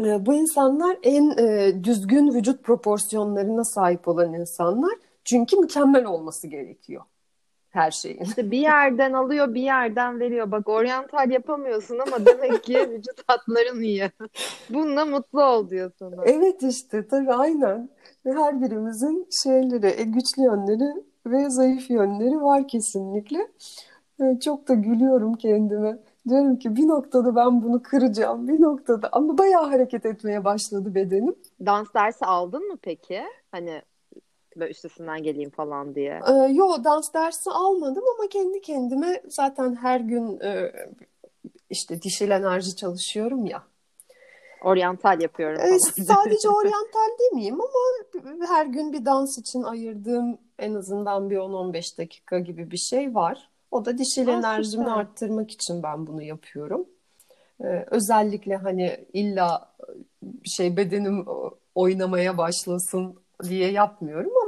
[0.01, 4.93] e, bu insanlar en e, düzgün vücut proporsiyonlarına sahip olan insanlar.
[5.25, 7.03] Çünkü mükemmel olması gerekiyor
[7.79, 8.21] her şeyin.
[8.21, 10.51] İşte bir yerden alıyor, bir yerden veriyor.
[10.51, 14.11] Bak oryantal yapamıyorsun ama demek ki vücut hatların iyi.
[14.71, 16.25] Bununla mutlu ol diyor sana.
[16.25, 17.91] Evet işte tabii aynen.
[18.27, 23.49] Ve Her birimizin şeyleri, e, güçlü yönleri ve zayıf yönleri var kesinlikle.
[24.21, 25.99] E, Çok da gülüyorum kendime.
[26.29, 31.35] Diyorum ki bir noktada ben bunu kıracağım, bir noktada ama bayağı hareket etmeye başladı bedenim.
[31.67, 33.23] Dans dersi aldın mı peki?
[33.53, 33.83] Hani
[34.61, 36.21] böyle üstesinden geleyim falan diye.
[36.29, 40.73] Ee, yo dans dersi almadım ama kendi kendime zaten her gün e,
[41.71, 43.63] işte dişil enerji çalışıyorum ya.
[44.65, 45.79] Oryantal yapıyorum Ee, falan.
[46.05, 52.39] sadece oryantal demeyeyim ama her gün bir dans için ayırdığım en azından bir 10-15 dakika
[52.39, 53.51] gibi bir şey var.
[53.71, 54.93] O da dişil Aa, enerjimi süper.
[54.93, 56.87] arttırmak için ben bunu yapıyorum.
[57.65, 59.75] Ee, özellikle hani illa
[60.45, 61.27] şey bedenim
[61.75, 64.48] oynamaya başlasın diye yapmıyorum ama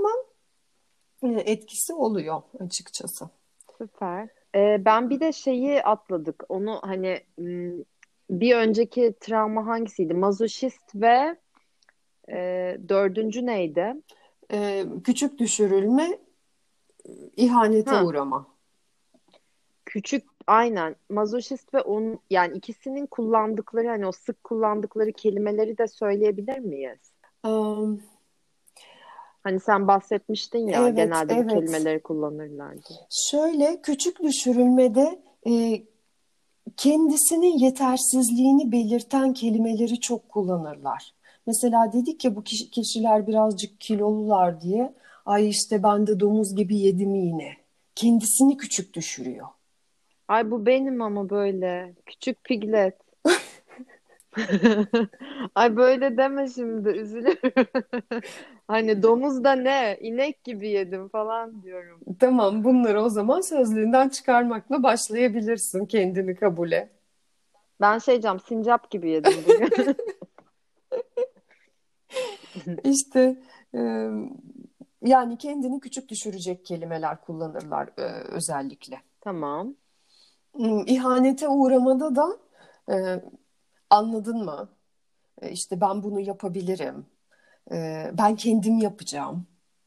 [1.22, 3.28] etkisi oluyor açıkçası.
[3.78, 4.28] Süper.
[4.54, 6.44] Ee, ben bir de şeyi atladık.
[6.48, 7.20] Onu hani
[8.30, 10.14] bir önceki travma hangisiydi?
[10.14, 11.36] Mazoşist ve
[12.28, 12.36] e,
[12.88, 13.94] dördüncü neydi?
[14.52, 16.18] Ee, küçük düşürülme,
[17.36, 18.04] ihanete Ha.
[18.04, 18.46] uğrama.
[19.86, 26.58] Küçük aynen mazoşist ve onun yani ikisinin kullandıkları hani o sık kullandıkları kelimeleri de söyleyebilir
[26.58, 27.12] miyiz?
[27.42, 28.00] Am,
[29.44, 31.50] Hani sen bahsetmiştin ya Evet, genelde bu evet.
[31.54, 32.98] kelimeleri kullanırlar diye.
[33.30, 35.82] Şöyle küçük düşürülmede e,
[36.76, 41.14] kendisinin yetersizliğini belirten kelimeleri çok kullanırlar.
[41.46, 44.92] Mesela dedik ya bu kişi- kişiler birazcık kilolular diye.
[45.26, 47.52] Ay işte ben de domuz gibi yedim yine.
[47.94, 49.46] Kendisini küçük düşürüyor.
[50.28, 52.96] Ay bu benim ama böyle küçük piglet.
[55.54, 57.66] Ay böyle deme şimdi üzülürüm.
[58.68, 59.98] Hani domuz da ne?
[60.00, 62.00] İnek gibi yedim falan diyorum.
[62.18, 66.90] Tamam bunları o zaman sözlüğünden çıkarmakla başlayabilirsin kendini kabule.
[67.80, 69.96] Ben şey diyeceğim sincap gibi yedim bugün.
[72.84, 73.36] İşte
[73.74, 74.10] e,
[75.02, 79.00] yani kendini küçük düşürecek kelimeler kullanırlar e, özellikle.
[79.20, 79.74] Tamam.
[80.52, 82.38] Hmm, İhanete uğramada da
[82.92, 83.20] e,
[83.90, 84.68] anladın mı?
[85.42, 87.06] E, işte ben bunu yapabilirim.
[87.72, 89.46] E, ben kendim yapacağım.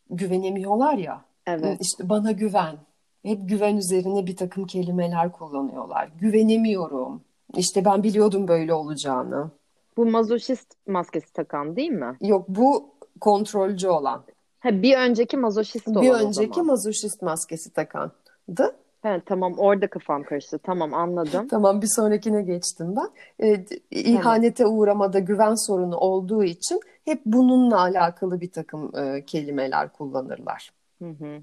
[0.09, 1.25] Güvenemiyorlar ya.
[1.47, 1.77] Evet.
[1.81, 2.77] İşte bana güven.
[3.23, 6.09] Hep güven üzerine bir takım kelimeler kullanıyorlar.
[6.19, 7.23] Güvenemiyorum.
[7.57, 9.51] İşte ben biliyordum böyle olacağını.
[9.97, 12.17] Bu mazoşist maskesi takan değil mi?
[12.21, 14.23] Yok bu kontrolcü olan.
[14.59, 18.75] Ha, bir önceki mazoşist olan Bir önceki mazoşist maskesi takandı.
[19.03, 20.59] He, tamam orada kafam karıştı.
[20.63, 21.47] Tamam anladım.
[21.47, 23.09] Tamam bir sonrakine geçtim ben.
[23.47, 30.71] E, ihanete uğramada güven sorunu olduğu için hep bununla alakalı bir takım e, kelimeler kullanırlar.
[30.99, 31.41] Hı hı.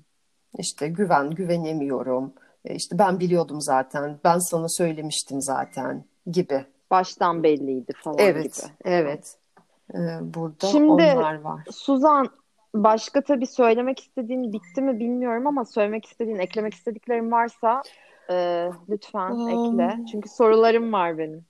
[0.58, 2.32] İşte güven, güvenemiyorum.
[2.64, 6.64] E, işte ben biliyordum zaten, ben sana söylemiştim zaten gibi.
[6.90, 8.72] Baştan belliydi falan Evet, gibi.
[8.84, 9.36] evet.
[9.94, 9.98] E,
[10.34, 11.60] burada Şimdi- onlar var.
[11.70, 12.28] Suzan
[12.74, 17.82] başka tabii söylemek istediğin bitti mi bilmiyorum ama söylemek istediğin, eklemek istediklerin varsa
[18.30, 20.04] e, lütfen Um, ekle.
[20.12, 21.44] Çünkü sorularım var benim.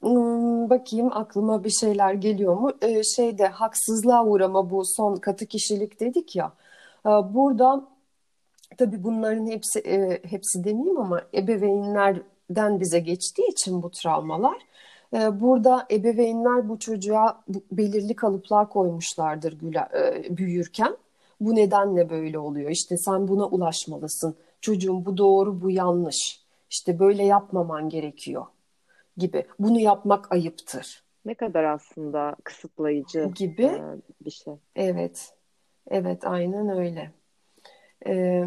[0.00, 2.70] Hmm, bakayım aklıma bir şeyler geliyor mu?
[2.82, 6.52] Ee, şeyde haksızlığa uğrama bu son katı kişilik dedik ya.
[7.06, 7.84] Ee, burada
[8.78, 14.56] tabii bunların hepsi e, hepsi demeyeyim ama ebeveynlerden bize geçtiği için bu travmalar.
[15.14, 19.88] E, burada ebeveynler bu çocuğa belirli kalıplar koymuşlardır güle-
[20.28, 20.96] e, büyürken.
[21.40, 22.70] Bu nedenle böyle oluyor.
[22.70, 24.36] İşte sen buna ulaşmalısın.
[24.60, 26.40] Çocuğum bu doğru, bu yanlış.
[26.70, 28.46] İşte böyle yapmaman gerekiyor
[29.16, 29.44] gibi.
[29.58, 33.64] Bunu yapmak ayıptır Ne kadar aslında kısıtlayıcı gibi.
[33.64, 33.82] e,
[34.24, 34.54] bir şey.
[34.76, 35.34] Evet,
[35.90, 37.12] evet aynen öyle.
[38.06, 38.44] Ee,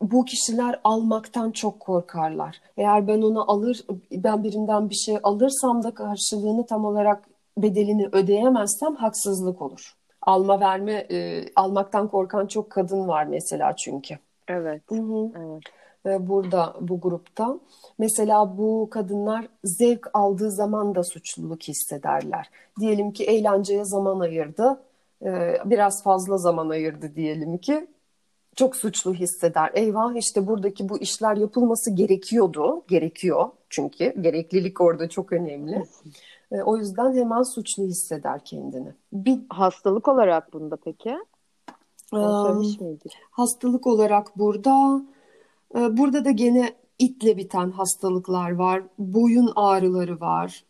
[0.00, 2.60] bu kişiler almaktan çok korkarlar.
[2.76, 8.94] Eğer ben onu alır, ben birinden bir şey alırsam da karşılığını tam olarak bedelini ödeyemezsem
[8.94, 9.94] haksızlık olur.
[10.22, 14.18] Alma verme, e, almaktan korkan çok kadın var mesela çünkü.
[14.48, 14.82] Evet.
[14.88, 15.30] Hı hı.
[16.04, 16.20] Evet.
[16.20, 17.58] burada bu grupta.
[17.98, 22.50] Mesela bu kadınlar zevk aldığı zaman da suçluluk hissederler.
[22.80, 24.80] Diyelim ki eğlenceye zaman ayırdı,
[25.22, 27.86] e, biraz fazla zaman ayırdı diyelim ki.
[28.58, 29.70] Çok suçlu hisseder.
[29.74, 32.82] Eyvah işte buradaki bu işler yapılması gerekiyordu.
[32.88, 35.84] Gerekiyor çünkü gereklilik orada çok önemli.
[36.52, 38.92] E, O yüzden hemen suçlu hisseder kendini.
[39.12, 41.18] Bir Hastalık olarak bunda peki?
[42.80, 43.12] Miydik?
[43.30, 45.02] Hastalık olarak burada
[45.74, 50.64] e, burada da gene itle biten hastalıklar var, boyun ağrıları var,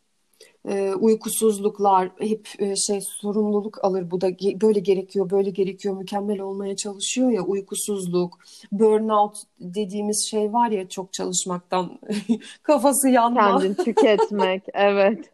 [0.69, 6.41] e, uykusuzluklar, hep e, şey sorumluluk alır bu da ge- böyle gerekiyor, böyle gerekiyor, mükemmel
[6.41, 8.39] olmaya çalışıyor ya uykusuzluk,
[8.73, 11.99] burnout dediğimiz şey var ya çok çalışmaktan
[12.63, 13.41] kafası yanma.
[13.61, 14.63] Kendini tüketmek.
[14.75, 15.31] Evet.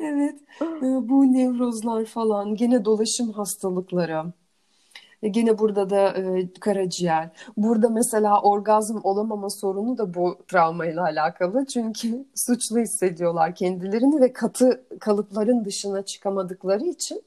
[0.00, 4.32] Evet, e, bu nevrozlar falan, gene dolaşım hastalıkları.
[5.22, 7.28] E, Gene burada da e, karaciğer.
[7.56, 11.66] Burada mesela orgazm olamama sorunu da bu travmayla alakalı.
[11.66, 17.22] Çünkü suçlu hissediyorlar kendilerini ve katı kalıpların dışına çıkamadıkları için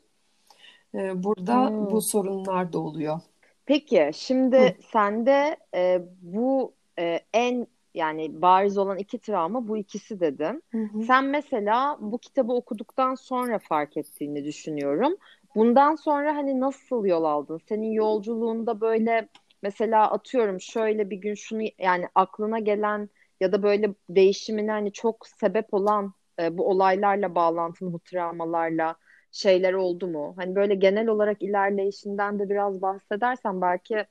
[0.96, 1.92] e, burada Hmm.
[1.92, 3.20] bu sorunlar da oluyor.
[3.66, 10.62] Peki şimdi sende e, bu e, en yani bariz olan iki travma bu ikisi dedim.
[10.72, 11.04] Hı hı.
[11.04, 15.14] Sen mesela bu kitabı okuduktan sonra fark ettiğini düşünüyorum.
[15.56, 17.62] Bundan sonra hani nasıl yol aldın?
[17.70, 19.30] Senin yolculuğunda böyle
[19.62, 25.28] mesela atıyorum şöyle bir gün şunu yani aklına gelen ya da böyle değişimine hani çok
[25.28, 28.96] sebep olan e, bu olaylarla bağlantılı bu travmalarla
[29.32, 30.34] şeyler oldu mu?
[30.38, 34.06] Hani böyle genel olarak ilerleyişinden de biraz bahsedersen belki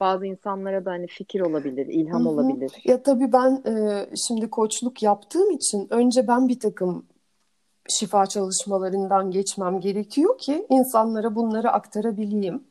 [0.00, 2.32] bazı insanlara da hani fikir olabilir, ilham Hı hı.
[2.32, 2.72] olabilir.
[2.84, 7.06] Ya tabii ben e, şimdi koçluk yaptığım için önce ben bir takım
[7.88, 12.64] şifa çalışmalarından geçmem gerekiyor ki insanlara bunları aktarabileyim.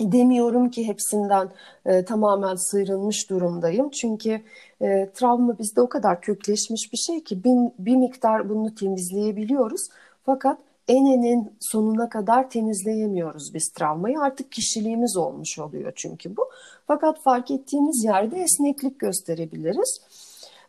[0.00, 1.48] Demiyorum ki hepsinden
[1.86, 3.90] e, tamamen sıyrılmış durumdayım.
[3.90, 4.42] Çünkü
[4.82, 9.88] e, travma bizde o kadar kökleşmiş bir şey ki bir, bir miktar bunu temizleyebiliyoruz.
[10.26, 10.58] Fakat
[10.88, 14.20] en enin sonuna kadar temizleyemiyoruz biz travmayı.
[14.20, 16.48] Artık kişiliğimiz olmuş oluyor çünkü bu.
[16.86, 20.00] Fakat fark ettiğimiz yerde esneklik gösterebiliriz.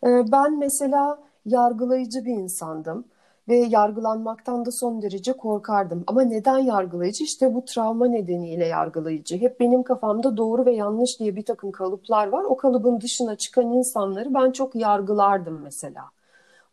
[0.03, 3.05] E, ben mesela yargılayıcı bir insandım
[3.47, 6.03] ve yargılanmaktan da son derece korkardım.
[6.07, 7.23] Ama neden yargılayıcı?
[7.23, 9.37] İşte bu travma nedeniyle yargılayıcı.
[9.37, 12.43] Hep benim kafamda doğru ve yanlış diye bir takım kalıplar var.
[12.43, 16.09] O kalıbın dışına çıkan insanları ben çok yargılardım mesela.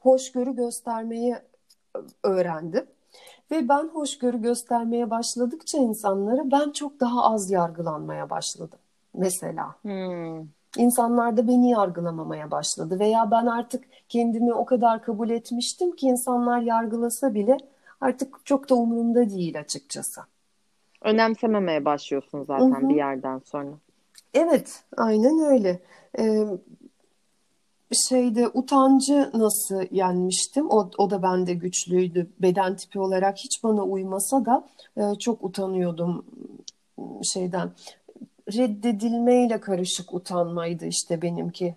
[0.00, 1.36] Hoşgörü göstermeyi
[2.22, 2.86] öğrendim.
[3.50, 8.78] Ve ben hoşgörü göstermeye başladıkça insanlara ben çok daha az yargılanmaya başladım.
[9.14, 9.74] Mesela.
[9.82, 10.46] Hmm.
[10.76, 16.60] İnsanlar da beni yargılamamaya başladı veya ben artık kendimi o kadar kabul etmiştim ki insanlar
[16.60, 17.56] yargılasa bile
[18.00, 20.20] artık çok da umurumda değil açıkçası.
[21.02, 22.88] Önemsememeye başlıyorsun zaten Hı hı.
[22.88, 23.70] bir yerden sonra.
[24.34, 25.80] Evet, aynen öyle.
[26.18, 26.46] Ee,
[28.08, 30.70] şeyde utancı nasıl yenmiştim?
[30.70, 32.30] O, o da bende güçlüydü.
[32.38, 36.24] Beden tipi olarak hiç bana uymasa da e, çok utanıyordum
[37.34, 37.70] şeyden.
[38.56, 41.74] Reddedilmeyle karışık utanmaydı işte benimki.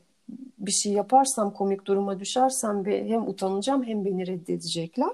[0.57, 5.09] Bir şey yaparsam komik duruma düşersem ve hem utanacağım hem beni reddedecekler.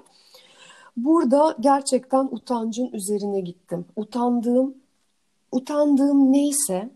[0.96, 3.84] Burada gerçekten utancın üzerine gittim.
[3.96, 4.74] Utandığım,
[5.52, 6.90] utandığım neyse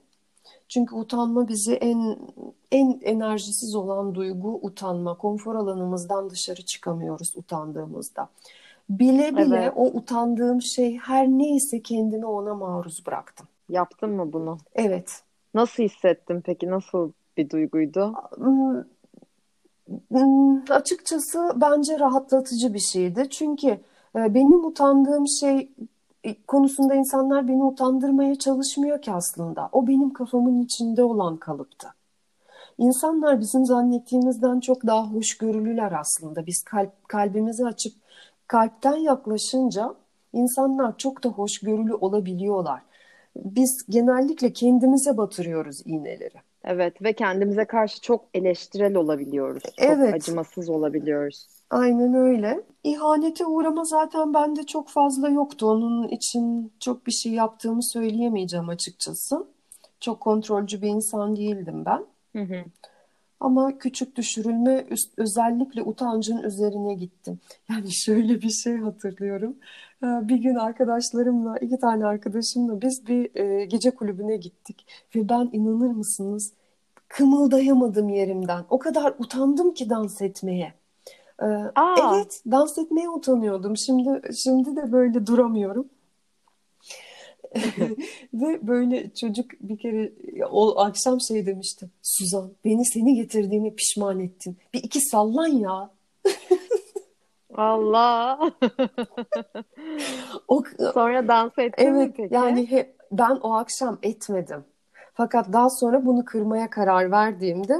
[0.69, 2.19] çünkü utanma bizi en
[2.73, 5.15] en enerjisiz olan duygu utanma.
[5.15, 8.29] Konfor alanımızdan dışarı çıkamıyoruz utandığımızda.
[8.91, 9.73] Bile bile Evet.
[9.77, 13.49] o utandığım şey her neyse kendimi ona maruz bıraktım.
[13.69, 14.59] Yaptın mı bunu?
[14.75, 15.23] Evet.
[15.55, 16.71] Nasıl hissettin peki?
[16.71, 18.15] Nasıl bir duyguydu?
[18.35, 18.83] Hmm,
[20.11, 23.31] hmm, Açıkçası bence rahatlatıcı bir şeydi.
[23.31, 23.69] Çünkü
[24.17, 25.71] e, benim utandığım şey
[26.25, 29.69] e, konusunda insanlar beni utandırmaya çalışmıyor ki aslında.
[29.73, 31.89] O benim kafamın içinde olan kalıptı.
[32.79, 36.47] İnsanlar bizim zannettiğimizden çok daha hoşgörülüler aslında.
[36.47, 37.93] Biz kalp, kalbimizi açıp
[38.47, 39.95] kalpten yaklaşınca
[40.33, 42.83] insanlar çok da hoşgörülü olabiliyorlar.
[43.45, 46.35] Biz genellikle kendimize batırıyoruz iğneleri.
[46.65, 49.63] Evet ve kendimize karşı çok eleştirel olabiliyoruz.
[49.63, 50.15] Çok Evet.
[50.15, 51.47] acımasız olabiliyoruz.
[51.71, 52.61] Aynen öyle.
[52.85, 55.67] İhanete uğrama zaten bende çok fazla yoktu.
[55.67, 59.47] Onun için çok bir şey yaptığımı söyleyemeyeceğim açıkçası.
[60.01, 62.07] Çok kontrolcü bir insan değildim ben.
[62.37, 62.65] Hı hı.
[63.41, 67.39] Ama küçük düşürülme üst- özellikle utancın üzerine gittim.
[67.71, 69.57] Yani şöyle bir şey hatırlıyorum.
[70.03, 74.87] Ee, Bir gün arkadaşlarımla, iki tane arkadaşımla biz bir e, gece kulübüne gittik.
[75.17, 76.53] Ve ben inanır mısınız
[77.09, 78.65] kımıldayamadım yerimden.
[78.71, 80.75] O kadar utandım ki dans etmeye.
[81.43, 83.77] Ee, Aa, Evet, dans etmeye utanıyordum.
[83.77, 85.89] Şimdi şimdi de böyle duramıyorum.
[88.35, 90.13] Ve böyle çocuk bir kere
[90.51, 91.91] o akşam şey demişti.
[92.03, 94.57] Suzan, beni seni getirdiğime pişman ettin.
[94.75, 95.91] Bir iki sallan ya.
[97.55, 98.39] Allah.
[100.49, 100.63] O,
[100.95, 102.35] Sonra dans ettin mi evet, peki?
[102.35, 104.65] yani he- ben o akşam etmedim.
[105.15, 107.75] Fakat daha sonra bunu kırmaya karar verdiğimde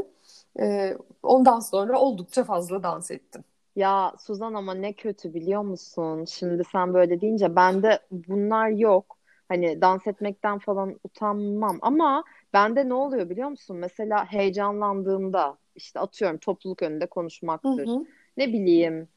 [0.61, 3.45] e, ondan sonra oldukça fazla dans ettim.
[3.77, 6.25] Ya Suzan ama ne kötü biliyor musun?
[6.25, 9.16] Şimdi sen böyle deyince bende bunlar yok.
[9.49, 13.77] Hani dans etmekten falan utanmam ama bende ne oluyor biliyor musun?
[13.77, 17.87] Mesela heyecanlandığımda işte atıyorum topluluk önünde Hı konuşmaktır.
[17.87, 18.07] hı.
[18.37, 19.09] Ne bileyim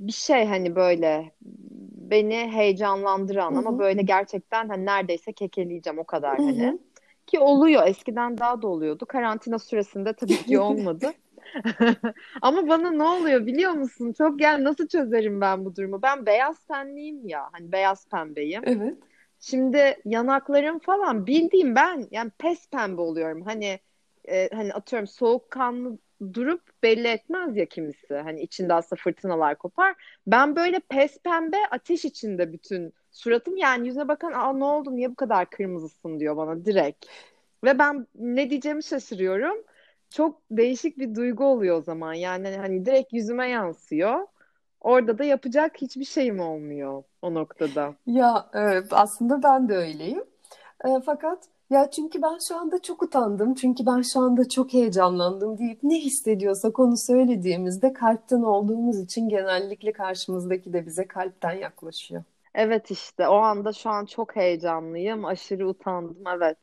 [0.00, 1.32] bir şey hani böyle
[2.10, 3.78] beni heyecanlandıran Hı ama hı.
[3.78, 6.66] böyle gerçekten hani neredeyse kekeleyeceğim o kadar Hı hani.
[6.66, 6.78] hı.
[7.26, 7.86] Ki oluyor.
[7.86, 9.06] Eskiden daha da oluyordu.
[9.06, 11.12] Karantina süresinde tabii ki olmadı.
[12.42, 14.12] Ama bana ne oluyor biliyor musun?
[14.18, 16.02] Çok yani nasıl çözerim ben bu durumu?
[16.02, 17.48] Ben beyaz tenliyim ya.
[17.52, 18.62] Hani beyaz pembeyim.
[18.64, 18.94] Evet.
[19.40, 23.42] Şimdi yanaklarım falan bildiğim ben yani pes pembe oluyorum.
[23.42, 23.80] Hani
[24.28, 25.98] e, hani atıyorum soğukkanlı
[26.34, 28.14] durup belli etmez ya kimisi.
[28.14, 29.94] Hani içinde aslında fırtınalar kopar.
[30.26, 35.10] Ben böyle pes pembe ateş içinde bütün suratım yani yüzüne bakan aa ne oldu niye
[35.10, 37.06] bu kadar kırmızısın diyor bana direkt.
[37.64, 39.64] Ve ben ne diyeceğimi şaşırıyorum.
[40.10, 42.12] Çok değişik bir duygu oluyor o zaman.
[42.14, 44.26] Yani hani direkt yüzüme yansıyor.
[44.80, 47.94] Orada da yapacak hiçbir şeyim olmuyor o noktada.
[48.06, 50.24] Ya evet, aslında ben de öyleyim.
[50.84, 51.38] E, fakat
[51.70, 53.54] ya çünkü ben şu anda çok utandım.
[53.54, 59.92] Çünkü ben şu anda çok heyecanlandım deyip ne hissediyorsak onu söylediğimizde kalpten olduğumuz için genellikle
[59.92, 62.22] karşımızdaki de bize kalpten yaklaşıyor.
[62.54, 65.24] Evet işte o anda şu an çok heyecanlıyım.
[65.24, 66.16] Aşırı utandım.
[66.36, 66.56] Evet.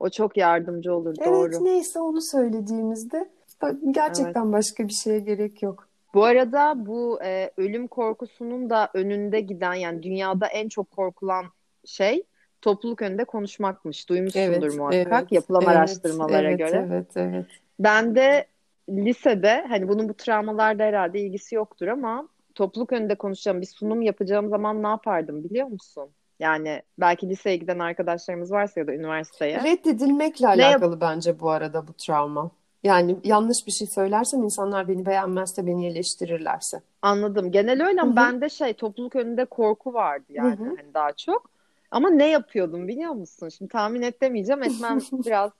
[0.00, 1.14] O çok yardımcı olur.
[1.20, 1.64] Evet Doğru.
[1.64, 3.30] neyse onu söylediğimizde
[3.62, 3.76] Evet.
[3.90, 5.89] gerçekten başka bir şeye gerek yok.
[6.14, 11.44] Bu arada bu e, ölüm korkusunun da önünde giden yani dünyada en çok korkulan
[11.84, 12.22] şey
[12.62, 14.08] topluluk önünde konuşmakmış.
[14.08, 16.86] Duymuşsundur Evet, muhakkak evet, yapılan evet, araştırmalara evet, göre.
[16.90, 17.46] evet, evet.
[17.78, 18.46] Ben de
[18.88, 24.48] lisede hani bunun bu travmalarda herhalde ilgisi yoktur ama topluluk önünde konuşacağım bir sunum yapacağım
[24.48, 26.10] zaman ne yapardım biliyor musun?
[26.40, 29.64] Yani belki liseye giden arkadaşlarımız varsa ya da üniversiteye.
[29.64, 32.50] Reddedilmekle Ne yap- alakalı bence bu arada bu travma.
[32.82, 36.82] Yani yanlış bir şey söylersem insanlar beni beğenmezse, beni eleştirirlerse.
[37.02, 37.52] Anladım.
[37.52, 40.68] Genel öyle ama bende şey topluluk önünde korku vardı yani Hı hı.
[40.68, 41.50] hani daha çok.
[41.90, 43.48] Ama ne yapıyordum biliyor musun?
[43.48, 44.62] Şimdi tahmin et demeyeceğim.
[44.62, 45.50] Etmem biraz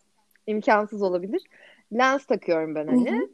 [0.46, 1.42] imkansız olabilir.
[1.92, 3.10] Lens takıyorum ben hani.
[3.10, 3.28] hı.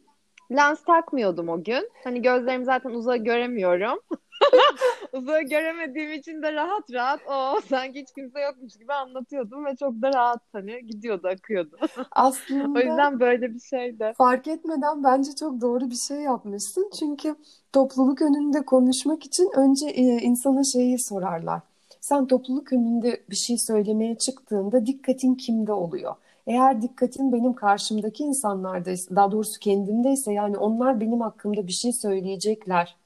[0.57, 1.91] Lens takmıyordum o gün.
[2.05, 4.01] Hani gözlerimi zaten uzağa göremiyorum.
[5.12, 9.93] Uzağa göremediğim için de rahat rahat o sanki hiç kimse yokmuş gibi anlatıyordum ve çok
[10.03, 11.76] da rahat hani gidiyordu akıyordu.
[11.99, 14.14] O Aslında yüzden böyle bir şeydi.
[14.16, 16.91] fark etmeden bence çok doğru bir şey yapmışsın.
[16.99, 17.37] Çünkü
[17.72, 21.61] topluluk önünde konuşmak için önce e, insana şeyi sorarlar.
[22.01, 26.14] Sen topluluk önünde bir şey söylemeye çıktığında dikkatin kimde oluyor?
[26.47, 32.97] Eğer dikkatin benim karşımdaki insanlardaysa, daha doğrusu kendimdeyse yani onlar benim hakkımda bir şey söyleyecekler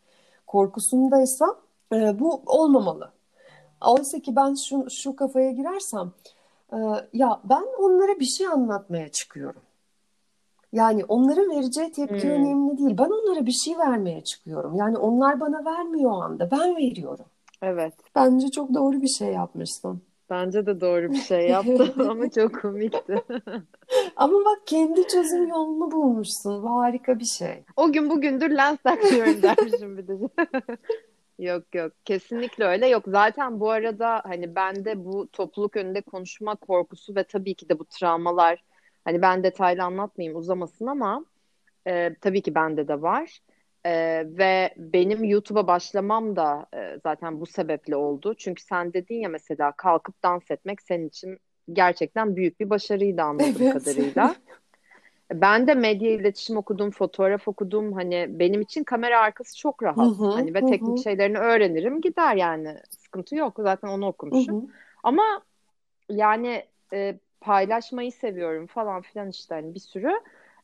[0.51, 1.47] korkusundaysa
[1.93, 3.11] e, bu olmamalı.
[3.87, 6.13] Oysa ki ben şu, şu kafaya girersem
[6.73, 6.77] e,
[7.13, 9.63] ya ben onlara bir şey anlatmaya çıkıyorum.
[10.73, 12.35] Yani onların vereceği tepki Hmm.
[12.35, 12.99] önemli değil.
[12.99, 14.75] Ben onlara bir şey vermeye çıkıyorum.
[14.77, 16.51] Yani onlar bana vermiyor o anda.
[16.51, 17.25] Ben veriyorum.
[17.63, 17.95] Evet.
[18.15, 20.03] Bence çok doğru bir şey yapmışsın.
[20.31, 23.25] Bence de doğru bir şey yaptım ama çok komikti.
[24.17, 26.63] Ama bak kendi çözüm yolunu bulmuşsun.
[26.63, 27.65] Bu harika bir şey.
[27.77, 30.13] O gün bugündür lens takmıyorum dermişim bir de.
[31.39, 33.05] Yok yok kesinlikle öyle yok.
[33.07, 37.85] Zaten bu arada hani bende bu topluluk önünde konuşma korkusu ve tabii ki de bu
[37.85, 38.65] travmalar
[39.05, 41.25] hani ben detaylı anlatmayayım uzamasın ama
[41.87, 43.41] e, tabii ki bende de var.
[43.87, 43.91] E,
[44.27, 48.35] ve benim YouTube'a başlamam da e, zaten bu sebeple oldu.
[48.39, 51.39] Çünkü sen dedin ya mesela kalkıp dans etmek senin için
[51.73, 53.73] gerçekten büyük bir başarıydı anladığım Evet.
[53.73, 54.35] kadarıyla.
[55.33, 57.93] Ben de medya iletişim okudum, fotoğraf okudum.
[57.93, 59.97] Hani benim için kamera arkası çok rahat.
[59.97, 61.03] Hı hı, Hani ve hı teknik hı.
[61.03, 62.77] şeylerini öğrenirim gider yani.
[62.91, 63.55] Sıkıntı yok.
[63.59, 64.57] Zaten onu Hı okumuşum.
[64.57, 64.63] hı.
[65.03, 65.43] Ama
[66.11, 70.13] yani e, paylaşmayı seviyorum falan filan işte hani bir sürü.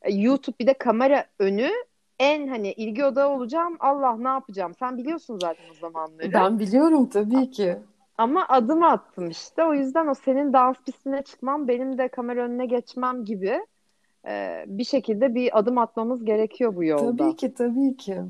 [0.03, 1.71] E, YouTube bir de kamera önü
[2.19, 3.77] en hani ilgi odağı olacağım.
[3.81, 4.75] Allah ne yapacağım?
[4.79, 6.33] Sen biliyorsun zaten o zamanları.
[6.33, 7.77] Ben biliyorum tabii ki.
[8.19, 9.65] Ama adım attım işte.
[9.65, 13.61] O yüzden o senin dans pistine çıkmam, benim de kamera önüne geçmem gibi
[14.29, 17.17] e, bir şekilde bir adım atmamız gerekiyor bu yolda.
[17.17, 18.23] Tabii ki, tabii ki.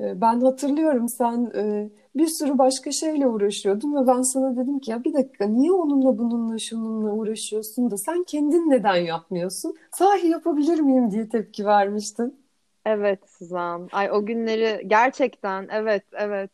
[0.00, 4.90] Ee, Ben hatırlıyorum sen e, bir sürü başka şeyle uğraşıyordun ve ben sana dedim ki
[4.90, 9.74] ya bir dakika niye onunla bununla şununla uğraşıyorsun da sen kendin neden yapmıyorsun?
[9.92, 12.47] Sahi yapabilir miyim diye tepki vermiştin.
[12.84, 13.88] Evet Suzan.
[13.92, 16.50] Ay o günleri gerçekten evet evet.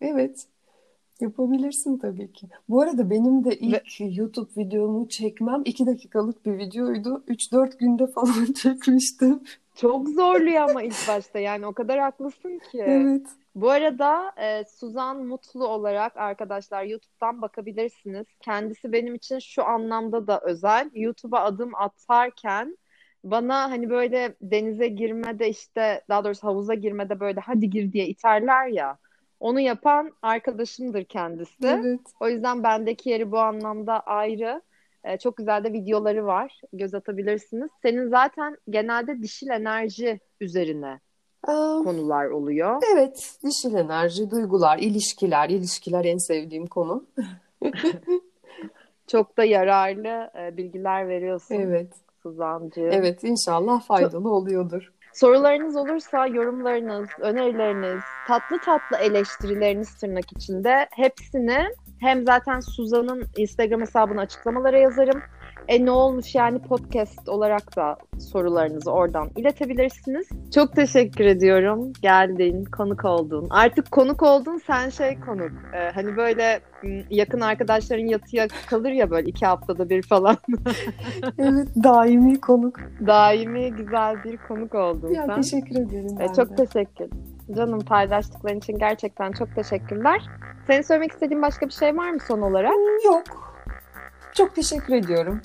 [0.00, 0.46] Evet,
[1.20, 2.48] yapabilirsin tabii ki.
[2.68, 7.24] Bu arada benim de ilk YouTube videomu çekmem 2 dakikalık bir videoydu.
[7.28, 9.42] 3-4 günde falan çekmiştim.
[9.74, 12.78] Çok zorluyor ama ilk başta yani o kadar haklısın ki.
[12.78, 13.26] Evet.
[13.54, 18.26] Bu arada e, Suzan Mutlu olarak arkadaşlar YouTube'dan bakabilirsiniz.
[18.40, 20.90] Kendisi benim için şu anlamda da özel.
[20.94, 22.76] YouTube'a adım atarken
[23.24, 28.66] bana hani böyle denize girmede işte daha doğrusu havuza girmede böyle hadi gir diye iterler
[28.66, 28.98] ya.
[29.40, 31.66] Onu yapan arkadaşımdır kendisi.
[31.66, 32.00] Evet.
[32.20, 34.62] O yüzden bendeki yeri bu anlamda ayrı.
[35.04, 36.60] Ee, çok güzel de videoları var.
[36.72, 37.70] Göz atabilirsiniz.
[37.82, 41.00] Senin zaten genelde dişil enerji üzerine
[41.42, 42.82] Aa, konular oluyor.
[42.94, 47.06] evet, dişil enerji, duygular, ilişkiler, ilişkiler en sevdiğim konu.
[49.06, 51.92] Çok da yararlı e, bilgiler veriyorsun Evet,
[52.24, 52.92] Suzan'cığım.
[52.92, 54.92] evet inşallah faydalı oluyordur.
[55.12, 61.64] Sorularınız olursa yorumlarınız, önerileriniz, tatlı tatlı eleştirileriniz tırnak içinde hepsini
[62.00, 65.22] hem zaten Suzan'ın Instagram hesabını açıklamalara yazarım.
[65.68, 67.96] E ne olmuş yani podcast olarak da
[68.32, 70.28] sorularınızı oradan iletebilirsiniz.
[70.54, 71.92] Çok teşekkür ediyorum.
[72.02, 73.46] Geldin, konuk oldun.
[73.50, 75.52] Artık konuk oldun, sen şey konuk.
[75.74, 76.60] Ee, hani böyle
[77.10, 80.36] yakın arkadaşların yatıya kalır ya böyle iki haftada bir falan.
[81.38, 82.76] Evet, daimi konuk.
[83.06, 85.36] Daimi güzel bir konuk oldun Ya sen.
[85.40, 86.64] teşekkür ederim E, ben çok de.
[86.66, 87.06] teşekkür.
[87.56, 90.22] Canım paylaştıkların için gerçekten çok teşekkürler.
[90.66, 92.72] Senin söylemek istediğin başka bir şey var mı son olarak?
[93.04, 93.22] Yok.
[94.34, 95.40] Çok teşekkür ediyorum.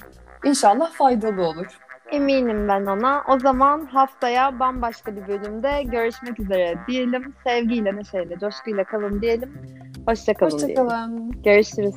[0.45, 1.65] İnşallah faydalı olur.
[2.11, 3.23] Eminim ben ona.
[3.27, 7.33] O zaman haftaya bambaşka bir bölümde görüşmek üzere diyelim.
[7.43, 9.53] Sevgiyle, neşeyle, coşkuyla kalın diyelim.
[10.07, 10.75] Hoşça kalın diyelim.
[10.85, 11.31] Hoşçakalın.
[11.43, 11.95] Görüşürüz.